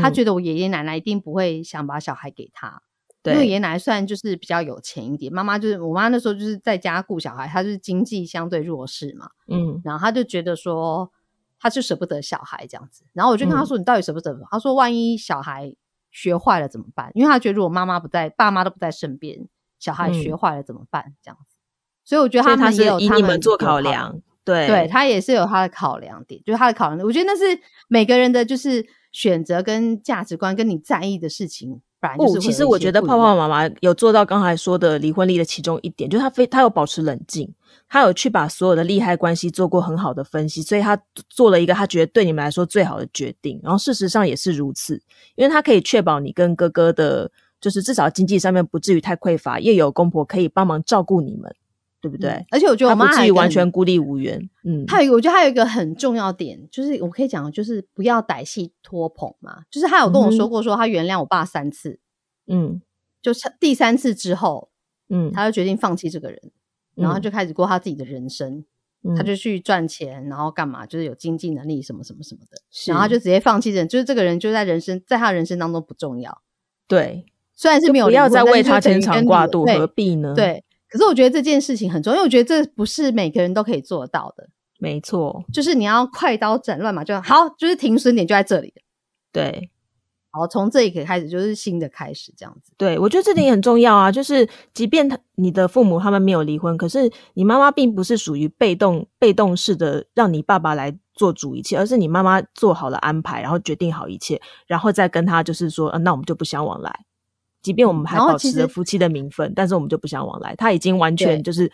[0.00, 0.12] 他嗯。
[0.12, 2.82] 觉得我爷爷奶奶一定不会想把小孩给他，
[3.22, 9.80] 因为爷爷奶奶虽然就是比较有钱一点，妈妈就是我妈那时候就是在家顾小孩，她就是经济相对弱势嘛，嗯。
[9.84, 11.12] 然后她就觉得说，
[11.60, 13.66] 她就舍不得小孩这样子，然后我就跟她嗯。
[13.66, 14.40] 说，你到底舍不舍得？
[14.50, 15.74] 她说，万一小孩
[16.10, 17.12] 学坏了怎么办？
[17.14, 19.46] 因为她觉得如果妈妈不在，爸妈都不在身边，
[19.78, 20.38] 小孩学嗯。
[20.38, 21.14] 坏了怎么办？
[21.22, 21.56] 这样子，
[22.04, 27.04] 所以我觉得他是他们也有以你他们做考，量，对对他也是有他的考量点，就是他的考量点。
[27.04, 31.80] 我觉得那是每个人的就是选择跟价值观，跟你在意的事情，
[32.16, 37.52] 不，会其实我觉得泡泡妈妈有做到刚才说的离婚率的其中一点，就是她非她有保持冷静，
[37.88, 40.96] 她有去把所有的利害关系做过很好的分析，所以她
[41.28, 43.58] 做了一个她觉得对你们来说最好的决定。
[43.64, 45.02] 然后事实上也是如此，
[45.34, 47.28] 因为她可以确保你跟哥哥的，
[47.60, 51.52] 就是至少经济上面不至于太匮乏，也有公婆可以帮忙照顾你们，
[52.06, 52.30] 对不对？
[52.30, 54.38] 嗯而且我觉得我妈还有一个很完全孤立无援。
[54.64, 59.62] 嗯，还有一个，我觉得还有一个很重要点，就是我可以讲，就是不要歹戏拖棚嘛。
[59.70, 61.98] 就是他有跟我说过，说他原谅我爸三次，
[62.46, 62.80] 嗯
[63.20, 64.70] 就是第三次之后，
[65.08, 66.40] 嗯，他就决定放弃这个人，
[66.94, 68.64] 然后嗯就开始过他自己的人生。
[69.14, 70.84] 他嗯就去赚钱，然后干嘛？
[70.84, 76.42] 就是有经济能力什么什么什么的，然后他就直接放弃人，就是这个人就在人生，在他人生当中不重要。
[76.88, 84.48] 对，虽然是没有不要再为他牵肠挂肚，何必呢？，对，可是我觉得这件事情很重要，因为我觉得这不是每个人都可以做到的。
[84.78, 88.74] 没错，就是你要快刀斩乱麻，就好，就是停损点就在这里。
[89.32, 89.70] 对。
[90.30, 92.70] 好，从这一刻开始就是新的开始，这样子。
[92.76, 94.12] 对，我觉得这点也很重要啊。
[94.12, 106.94] 就是，即便他你的父母他们没有离婚，可是你妈妈并不是属于被动被动式的让你爸爸来做主一切，而是你妈妈做好了安排，然后决定好一切，然后再跟他就是说，呃，那我们就不相往来。
[107.66, 110.54] 即便我们还保持着夫妻的名分，但是我们就不相往来。
[110.54, 111.68] 他已经完全就是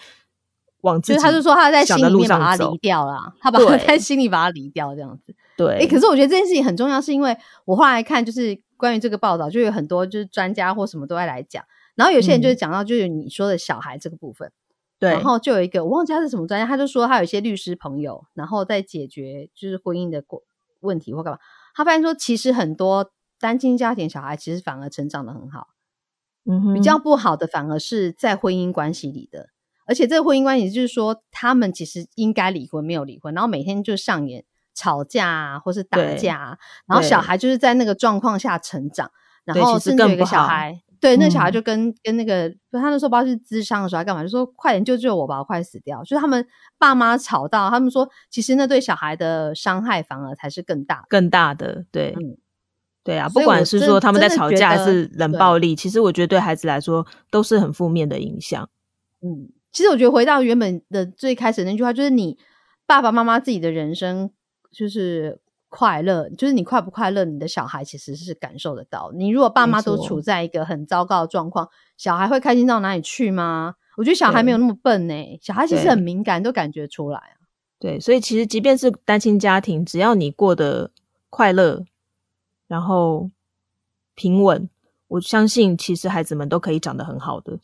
[0.81, 2.78] 往自己就是他就说他在心里面把他离。
[2.78, 5.35] 掉了，他把他 在心里把他离掉，这样子。
[5.55, 11.62] 对，哎、可是我觉得这件事情很重要，是因为我后来看就是关于这个报道，就有很多就是专家或什么都在来讲，
[11.94, 14.52] 然后有些人就是讲到就是你说的小孩这个部分，嗯
[14.98, 20.42] 对，然后就有一个我忘记他是什么专家，他就说他有一些律师朋友，然后在解决就是婚姻的过
[20.81, 21.38] 问题或干嘛，
[21.74, 25.68] 他发现说其实很多单亲家庭小孩其实反而成长的很好，
[26.74, 29.48] 比较不好的反而是在婚姻关系里的，
[29.87, 34.44] 而且这个婚姻关系就是说他们其实应该离婚没有离婚，然后每天就上演
[34.75, 39.10] 吵架啊或是打架啊，然后小孩就是在那个状况下成长，
[39.44, 40.83] 然后甚至有一个小孩。
[41.00, 46.00] 对，那个小孩嗯就跟、跟那个，他那时候不知道是智商的时候还干嘛，就说快点救救我吧，我快死掉。
[46.04, 46.46] 就是他们
[46.79, 51.04] 爸妈吵到，他们说其实那对小孩的伤害反而才是更大。
[51.08, 52.38] 更大的，对，嗯
[53.05, 58.69] 对啊，不管是真说他们在吵架还是冷暴力，其实我觉得对孩子来说都是很负面的影响。
[59.21, 62.38] 嗯，其实我觉得回到原本的最开始那句话，就是你
[62.87, 64.31] 爸爸妈妈自己的人生
[64.71, 69.11] 就是快乐，就是你快不快乐，你的小孩其实是感受得到。
[69.15, 73.75] 你如果爸妈都处在一个很糟糕的状况，小孩会开心到哪里去吗？
[73.96, 77.37] 我觉得小孩没有那么笨呢，小孩其实很敏感，都感觉出来啊。
[77.79, 80.92] 对，所以其实即便是单亲家庭，只要你过得
[81.29, 81.85] 快乐，
[82.73, 83.31] 然后
[84.14, 84.66] 平稳，
[85.08, 87.58] 我相信其实孩子们都可以长得很好的。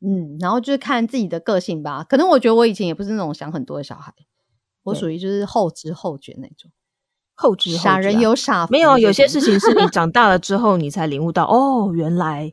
[0.00, 2.02] 嗯，然后就是看自己的个性吧。
[2.04, 4.14] 可能我觉得我以前也不是那种想很多的小孩，
[4.84, 6.70] 我属于就是后知后觉那种。
[7.34, 12.50] 后知后觉傻人有傻，没有有些事情是你长大了之后你才领悟到，哦，原来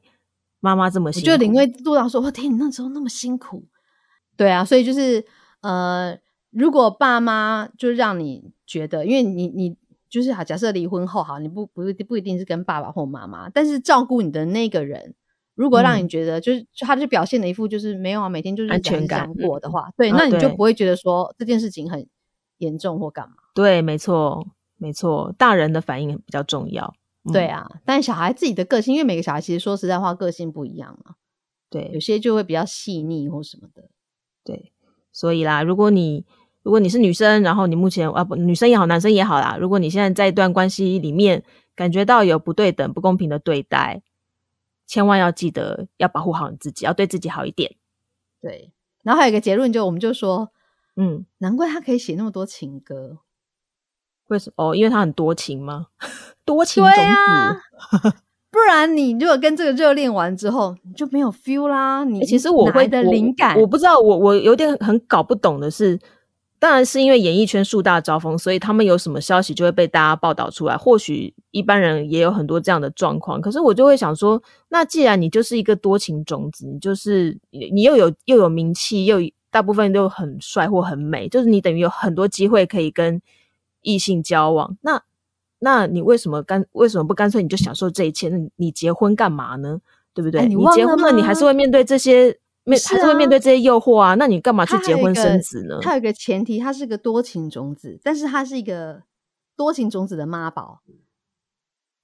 [0.59, 1.25] 妈妈这么辛苦。
[1.25, 3.63] 就领会到说，我天，你那时候那么辛苦。
[4.35, 5.25] 对啊，所以就是
[5.61, 6.17] 呃，
[6.49, 9.77] 如果爸妈就让你觉得，因为你你
[10.09, 15.15] 就是好，假设离婚后好，你不不不一定是跟爸爸或妈妈，但是照顾你的那个人，
[15.55, 22.07] 如果让你觉得就是他就表现的一副就是没有啊，每天就是安全感过的话，对，那你就不会觉得说这件事情很
[22.57, 23.35] 严重或干嘛。
[23.53, 24.47] 对，没错。
[24.79, 26.93] 没错，大人的反应比较重要。
[27.33, 31.15] 对啊，但小孩自己的个性，因为每个小孩其实说实在话，个性不一样啊。
[31.67, 33.89] 对，有些就会比较细腻或什么的。
[34.43, 34.71] 对，
[35.11, 36.27] 所以啦，如果你
[36.67, 41.41] 如果你是女生，然后你目前啊不，女生也好，男生也好啦，如果你现在在一段关系里面
[41.77, 44.01] 感觉到有不对等、不公平的对待，
[44.85, 47.77] 千万要记得要保护好你自己，要对自己好一点。
[48.41, 50.49] 对，然后还有一个结论，就我们就说，
[50.97, 53.19] 嗯，难怪他可以写那么多情歌。
[54.27, 54.71] 为什么？
[54.71, 55.87] 哦，因为他很多情吗？
[56.43, 58.13] 多情种子，
[58.51, 62.03] 不然你如果跟这个热恋完之后，你就没有 feel 啦。
[62.03, 65.97] 你其实我会的灵感，我不知道，我我有点很搞不懂的是，
[66.59, 70.75] 当然是因为演艺圈树大招风，所以他们有什么消息就会被大家报道出来。
[70.75, 83.21] 或许一般人也有很多这样的状况，可是我就会想说，那既然你就是一个多情种子，你就是你又有又有名气，又大部分都很帅或很美，就是你等于有很多机会可以跟。
[83.83, 85.01] 异性交往，那
[85.59, 88.27] 那你为什么干为什么不干脆你就享受这一切？
[88.27, 89.79] 那你结婚干嘛呢？
[90.13, 90.45] 对不对？
[90.45, 92.37] 你结婚了，你还是会面对这些
[92.67, 94.15] 面，还是会面对这些诱惑啊？
[94.15, 95.79] 那你干嘛去结婚生子呢？
[95.81, 99.01] 他有个前提，他是个多情种子，但是他是一个
[99.55, 100.81] 多情种子的妈宝。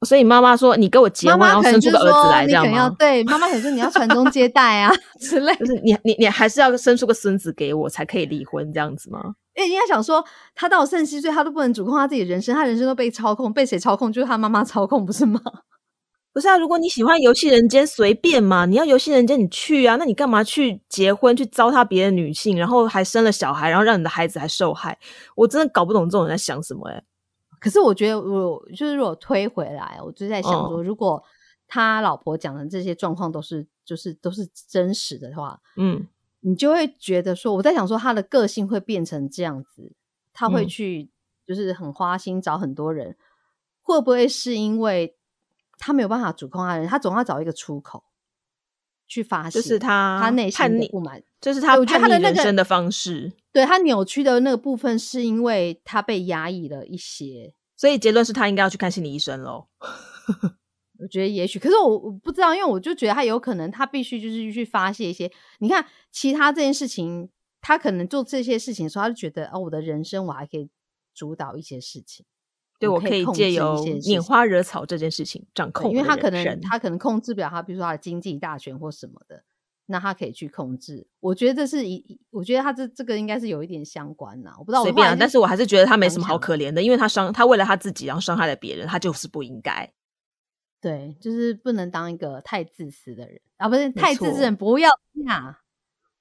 [0.05, 4.91] 所以妈妈说：“你跟我结婚，然后生出个儿子来，这样吗？”对，妈妈可能说你要传宗接代啊
[5.21, 9.35] 之类，就是你你你还是要生出个孙子给我，才可以离婚这样子吗？
[9.55, 10.21] 因为应该想说，
[10.55, 14.11] 他到三十七岁，他都不能主控他自己的人生，他人生都被操控，被谁操控？
[14.11, 15.39] 就是他妈妈操控，不是吗？
[16.33, 19.95] 不是啊，如果你喜欢游戏人间，随便嘛，你要游戏人间，你去啊。
[19.97, 24.97] 那你干嘛去结婚，去糟蹋别的女性，然后还生了小孩，然后让你的孩子还受害？
[25.35, 27.03] 我真的搞不懂这种人在想什么哎。
[27.59, 31.23] 可是我觉得，我就是如果推回来，我就在想说，如果
[31.67, 36.07] 他老婆讲的这些状况都是，就是都是真实的话，嗯，
[36.41, 39.93] 你就会觉得说，我在想说，他的个性会变成这样子，
[40.33, 41.09] 他会去
[41.45, 43.15] 就是很花心找很多人，
[43.83, 45.15] 会不会是因为
[45.85, 48.01] 他没有办法主控他人，他总要找一个出口
[49.05, 53.33] 去发泄，就是他他内心的不满，就是他叛逆人生的方式。
[53.51, 59.67] 对他扭曲的那个部分，是因为他被压抑了一些，所以结论是他应该要去看心理医生喽。
[60.99, 65.29] 我觉得也许，可是我我不知道，因为我就觉得他有可能，他必须就是去发泄一些。
[65.59, 67.29] 你看，其他这件事情，
[67.59, 70.69] 他可能做这些事情的时候，他就觉得哦，我的人生我还可以
[71.13, 72.25] 主导一些事情，
[72.83, 79.43] 对我可以借由拈花惹草这件事情掌控，因为他可能他可能控制不了他，比如说他的经济大权或什么的。
[79.85, 89.91] 那他可以去控制，我觉得这是一，我觉得他这这个应该是有一点相关呐，我不知道随便啊，但是我还是觉得他没什么好可怜的，因为他伤他为了他自己然后伤害了别人，他就是不应该。
[90.79, 94.89] 对，就是不能当一个太自私的人啊，不是太自私人不要
[95.25, 95.59] 呀。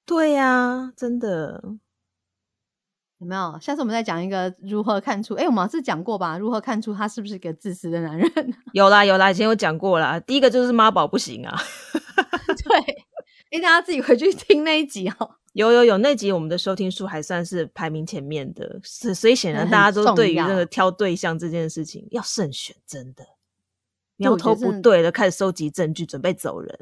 [0.05, 1.63] 对呀，真的
[3.23, 3.57] 有没有？
[3.59, 6.37] 下次我们再讲一个如何看出，哎，我们是讲过吧？
[6.37, 8.29] 如何看出他是不是一个自私的男人？
[8.73, 10.19] 有啦有啦，以前有讲过啦。
[10.19, 11.57] 第一个就是妈宝不行啊，
[12.67, 12.79] 对。
[13.51, 15.35] 哎，大家自己回去听那一集哦。
[15.53, 23.23] 有有有，那集我们的收听数还算是排名前面的，是所以显然大家都对于那个挑对象这件事情要慎选，真的
[24.15, 26.79] 苗头不对的开始收集证据，准备走人。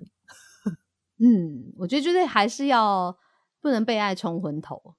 [1.19, 3.17] 嗯，我觉得就是还是要
[3.59, 4.95] 不能被爱冲昏头。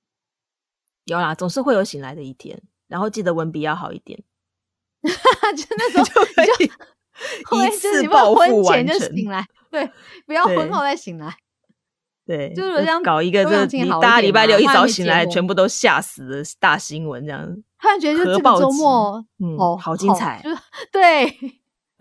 [1.04, 4.22] 有啦，总是会有醒来的一天，然后记得文笔要好一点。
[5.02, 9.90] 就那时候 就可以 一次报复完成，来对，
[10.26, 11.34] 不要婚后再醒来。
[12.24, 17.44] 对，就是这样搞一个，这你大家礼拜六一早醒来，全部都吓死的大新闻，这样
[17.80, 20.40] 突然觉得就这个周末，嗯，好精彩，
[20.92, 21.26] 对，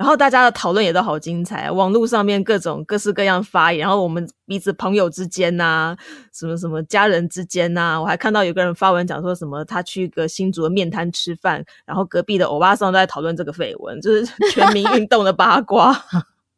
[0.02, 5.96] 然后大家的讨论也都好精彩，网络上面各种各式各样发言，然后我们彼此朋友之间呐，
[6.34, 15.96] 什么什么家人之间呐，我还看到有个人发文讲说什么他去一个新竹的面摊吃饭，然后隔壁的欧巴桑都在讨论这个绯闻，就是 全民运动的八卦。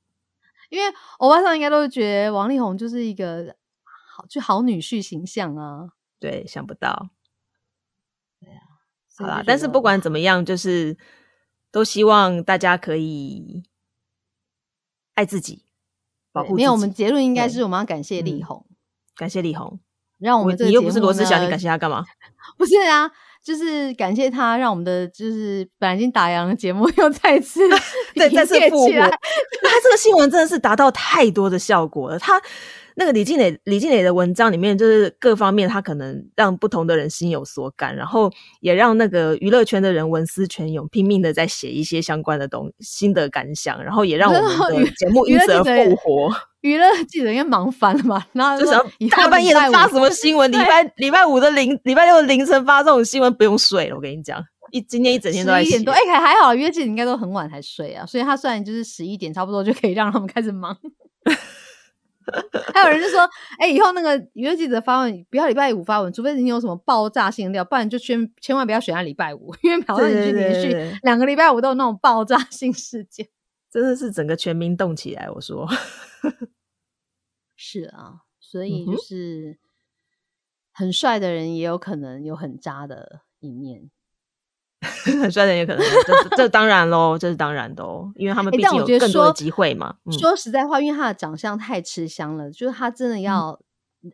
[0.72, 7.10] 因为欧巴桑应该都是觉得王力宏就是一个好就好女婿形象啊，对，想不到，
[8.40, 8.64] 对啊，
[9.18, 10.96] 好啦，但是不管怎么样，就是。
[11.74, 13.64] 都希望大家可以
[15.16, 15.66] 爱自己，
[16.32, 16.54] 保护。
[16.54, 18.64] 没有，我们结论应该是我们要感谢力宏，
[19.18, 19.80] 感谢力宏，
[20.20, 22.06] 让我们你又不是罗志祥，你感谢他干嘛？
[22.60, 23.10] 不是啊，
[23.44, 27.60] 就是感谢他，让我们的就是本来已经打烊的节目 又再次
[28.14, 28.92] 对再次复活。
[28.92, 32.40] 他这个新闻真的是达到太多的效果了，他。
[32.96, 38.32] 那个李静蕾，李静蕾的文章里面，就是各方面，他可能让不同的人心有所感，然后
[38.62, 44.40] 也让那个娱乐圈的人文思泉涌，拼命的在写一些相关的东心得感想，然后也让我
[44.70, 46.32] 们的 节目因此而复活。
[46.62, 48.26] 娱乐记者应该忙翻了吧？
[48.32, 48.82] 然后就想
[49.12, 50.50] 大半夜的发什么新闻？
[50.52, 53.96] 礼拜礼拜五的凌礼拜六的凌晨发这种新闻，不用睡了。
[53.98, 54.42] 我跟你讲，
[54.72, 55.78] 一今天一整天都在写。
[55.78, 60.78] 哎，还还好，娱乐记者应该都很晚才睡啊，所以他虽然就是十一点差不多就可以让他们开始忙。
[62.74, 63.28] 还有人就说
[63.60, 73.28] ：“哎，以后那个娱乐记者发文不要礼拜五发文，除非你有什么爆炸性料，不然就千千万不要选在礼拜五，因为好像已经连续两个礼拜五都有那种爆炸性事件，
[73.72, 75.68] 真的是整个全民动起来。”我说
[77.56, 79.58] ：“是啊，所以就是
[80.72, 83.90] 很帅的人也有可能有很渣的一面。”
[84.84, 89.96] 很帅的也可能，这这当然喽，这是当然的哦，因为他们毕竟有更多的机会嘛。
[90.12, 93.60] 说实在话，因为他的长相太吃香了，就是他真的要，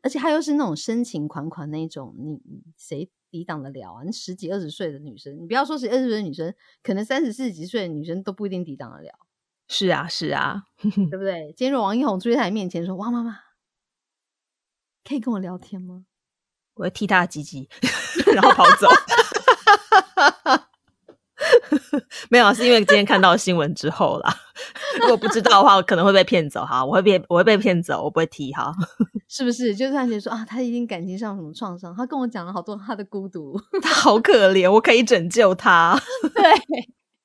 [0.04, 2.40] 而且他又是那种深情款款那种，你
[2.78, 4.04] 谁抵挡得了啊？
[4.04, 6.54] 你十几二十岁的女生，你不要说十二十岁的女生，
[6.84, 9.12] 可能三十四十几岁的女生都不一定抵挡得了。
[9.68, 11.54] 是啊，是啊，对不对？
[11.56, 13.38] 今天若王一宏追在你面前说：“哇，妈妈，
[15.08, 16.06] 可以跟我聊天吗？”
[16.74, 17.70] 我会踢他的鸡鸡，
[18.34, 18.88] 然后跑走。
[22.30, 24.36] 没有，是因为今天看到新闻之后啦。
[25.00, 26.84] 如果不知道的话，我可能会被骗走哈。
[26.86, 28.74] 我会被我会被骗走，我不会提哈。
[29.30, 29.74] 是不是？
[29.74, 31.96] 就是他觉得说啊，他一定感情上有什么创伤。
[31.96, 35.98] 他跟我讲了好多他的孤独，他好可怜，我可以拯救他。
[36.36, 36.44] 对，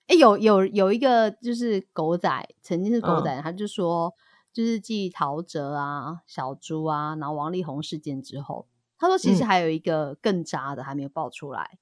[0.07, 4.13] 哎，有有有一个就是狗仔，曾经是狗仔，他就说，
[4.53, 11.79] 就是继陶喆啊、小猪啊，然后王力宏事件之后，他说其实还有一个更渣的还没有爆出来。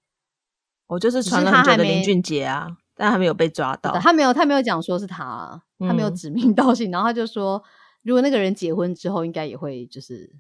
[0.87, 3.93] 我就是传了很久的林俊杰啊，但还没有被抓到。
[3.99, 6.91] 他没有，他没有讲说是他，他没有指名道姓。
[6.91, 7.63] 然后他就说，
[8.03, 10.31] 如果那个人结婚之后，应该也会就是。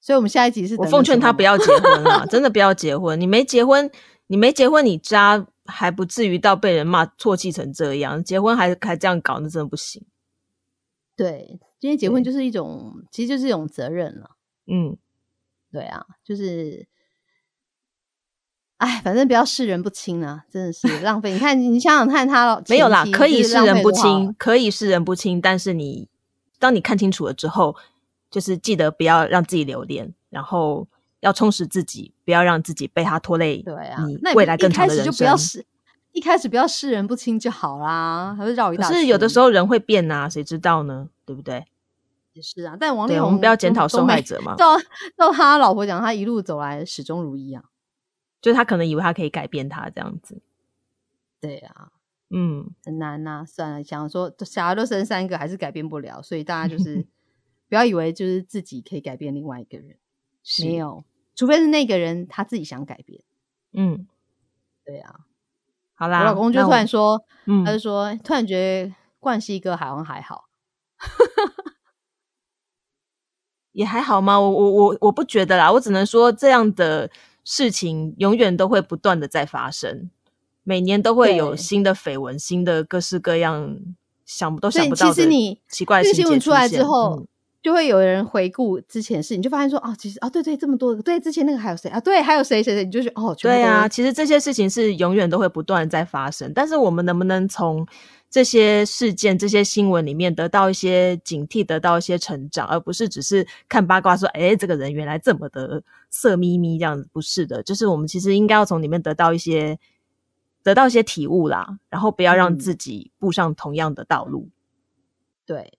[0.00, 3.20] 所以我们下一集是，我奉劝他不要结婚啊，真的不要 结婚。
[3.20, 3.90] 你没结婚，
[4.28, 8.22] 你没结婚，你渣还不至于到被人骂唾弃成这样。
[8.24, 10.04] 结婚还还这样搞，那真的不行。
[11.14, 14.30] 对，今天结婚就是一种，其实就是一种责任了。
[14.66, 14.96] 嗯，
[15.70, 16.86] 对啊，就是。
[18.78, 21.32] 哎，反正不要视人不清啊，真的是浪费。
[21.32, 26.08] 你看，你想想看，他没有啦，可以视人不清，可以视人不清，但是你
[26.58, 27.74] 当你看清楚了之后，
[28.30, 30.86] 就是记得不要让自己留恋，然后
[31.20, 33.60] 要充实自己，不要让自己被他拖累。
[33.62, 35.66] 对啊，那未来更长的人生，就不要视
[36.12, 38.88] 一开始不要视人不清就好啦，还是绕一大。
[38.88, 41.08] 可是有的时候人会变呐，谁知道呢？
[41.26, 41.64] 对不对？
[42.32, 44.54] 也是啊，但王力宏，我们不要检讨受害者嘛。
[44.54, 44.78] 照
[45.16, 47.64] 照他老婆讲，他一路走来始终如一啊。
[48.40, 50.40] 就他可能以为他可以改变他这样子，
[51.40, 51.90] 对啊，
[52.30, 53.44] 嗯，很难呐。
[53.46, 57.06] 算了，想说小孩都生三个，还是改变不了，所以大家就是
[57.68, 59.96] 不要以为就是自己可以改变另外一个人，
[60.62, 63.22] 没有，除非是那个人他自己想改变。
[63.72, 64.06] 嗯，
[64.84, 65.20] 对啊。
[65.94, 67.24] 好啦，我老公就突然说，
[67.64, 70.48] 他就说突然觉得冠希哥好像还好，
[73.72, 74.38] 也还好吗？
[74.38, 77.10] 我我我我不觉得啦，我只能说这样的。
[77.50, 80.10] 事情永远都会不断的在发生，
[80.64, 83.74] 每年都会有新的绯闻，新的各式各样
[84.26, 87.26] 想都想不到的奇怪新闻出来之后，
[87.62, 91.98] 就会有人回顾之前事你，就发现说哦，其实哦，对对，这么多对之前那个还有谁啊？
[91.98, 97.86] 对，还有谁谁谁，你就是哦，对啊，其实这些事情是永远都会不断在发生，但是我们能不能从？
[98.30, 109.78] 这些事件、这些新闻里面得到一些警惕，得到一些成长，而不是只是看八卦说：“哎，这个人原来这么的色眯眯这样子。”不是的，就是我们其实应该要从里面得到一些、
[110.62, 114.50] 得到一些体悟啦，然后不要让自己步上同样的道路。
[115.46, 115.72] 对，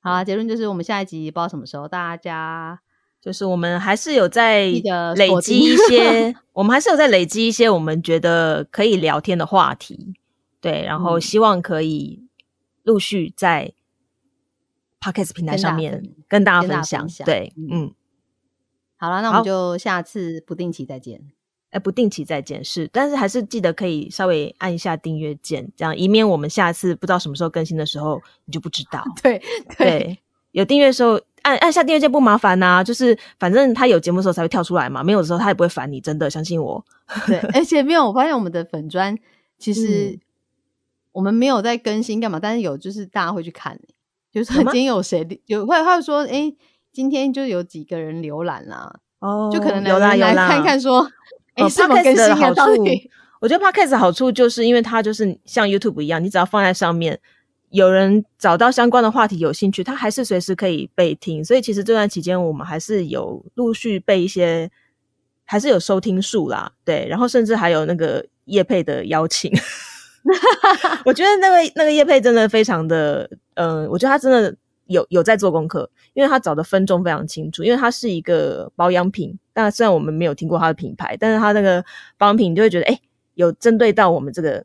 [0.00, 2.80] 好啊，结论就是我们下一集不知道什么时候，大家
[3.20, 4.64] 就是我们还是有在
[5.14, 10.14] 累积一些， 我们还是有在累积一些我们觉得可以聊天的话题。
[10.60, 12.24] 对，然后希望可以
[12.82, 13.72] 陆续在
[15.00, 17.06] podcast 平台上面跟大家分享。
[17.24, 17.92] 对，嗯，
[18.96, 21.20] 好了，那我们就下次不定期再见。
[21.70, 29.04] 哎，不定期再见是，但是还是记得可以稍微按一下订阅键，这样以免我们下次不知道什么时候更新的时候你就不知道。
[29.20, 29.42] 对
[29.76, 30.18] 对，
[30.52, 36.82] 有订阅的时候按按下订阅键不麻烦呐，就是反正他有节目的时候才会跳出来嘛，没有的时候他也不会烦你，真的相信我。
[37.26, 39.18] 对，而且没有，我发现我们的粉砖
[39.58, 40.18] 其实
[41.16, 43.80] 我们没有在更新干嘛，但是有就是大家会去看，
[44.30, 46.52] 就是今天有谁有会他会说，哎，
[46.92, 51.10] 今天就有几个人浏览啦，哦，就可能有啦有啦，看看说。
[51.54, 52.84] 哎，podcast 的好处，
[53.40, 57.18] 我觉得 podcast 的好处就是因为它就是像 YouTube 一样，你只要放在上面，
[57.70, 61.42] 有人找到相关的话题有兴趣，它还是随时可以被听。
[61.42, 64.70] 所以其实这段期间我们还是有陆续被一些，
[65.46, 69.50] 还是有收听数啦，对，然后甚至还有那个叶配的邀请。
[71.04, 74.54] 我觉得那个那个叶佩真的非常的，嗯，我觉得他真的。
[74.88, 79.36] 有有在做功课，因为他找的分众非常清楚，因为他是一个保养品。
[79.52, 81.84] 但虽然我们没有听过他的品牌，但是他那个
[82.16, 83.00] 保养品就会觉得，哎，
[83.34, 84.62] 有针对到我们这个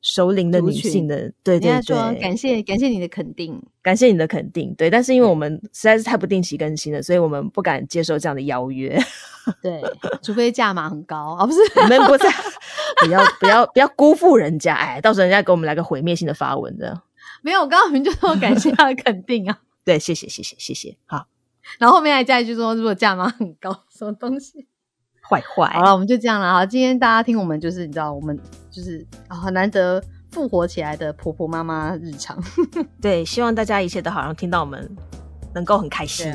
[0.00, 1.30] 熟龄的女性的。
[1.42, 4.74] 对对对，感谢感谢你的肯定，感谢你的肯定。
[4.78, 8.98] 对，但是因为我们实在是太不定期更新了，所以我们不敢接受这样的邀约。
[9.60, 9.82] 对，
[10.22, 11.58] 除非价码很高啊，不是？
[11.76, 12.24] 我们不是
[13.08, 17.02] 不要不要不要辜负人家，哎，到时候人家给我们来个毁灭性的发文这样。
[17.42, 19.58] 没有，我刚刚明就说感谢他的肯定啊。
[19.84, 20.96] 对，谢谢，谢谢，谢谢。
[21.04, 21.26] 好，
[21.78, 24.66] 然后后面还加一句说，如果价码很高，什么东西？
[25.28, 25.68] 坏坏。
[25.74, 26.64] 好了，我们就这样了啊。
[26.64, 28.38] 今天大家听我们，就是你知道，我们
[28.70, 32.42] 就是很难得复活起来的婆婆妈妈日常。
[33.00, 34.96] 对，希望大家一切都好，然后听到我们
[35.54, 36.32] 能够很开心。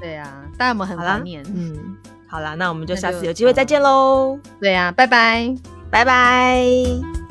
[0.00, 1.42] 对啊，大家我们很怀念。
[1.54, 1.96] 嗯，
[2.28, 4.38] 好啦，那我们就下次有机会再见喽。
[4.60, 5.54] 对呀，拜拜，
[5.90, 7.25] 拜拜。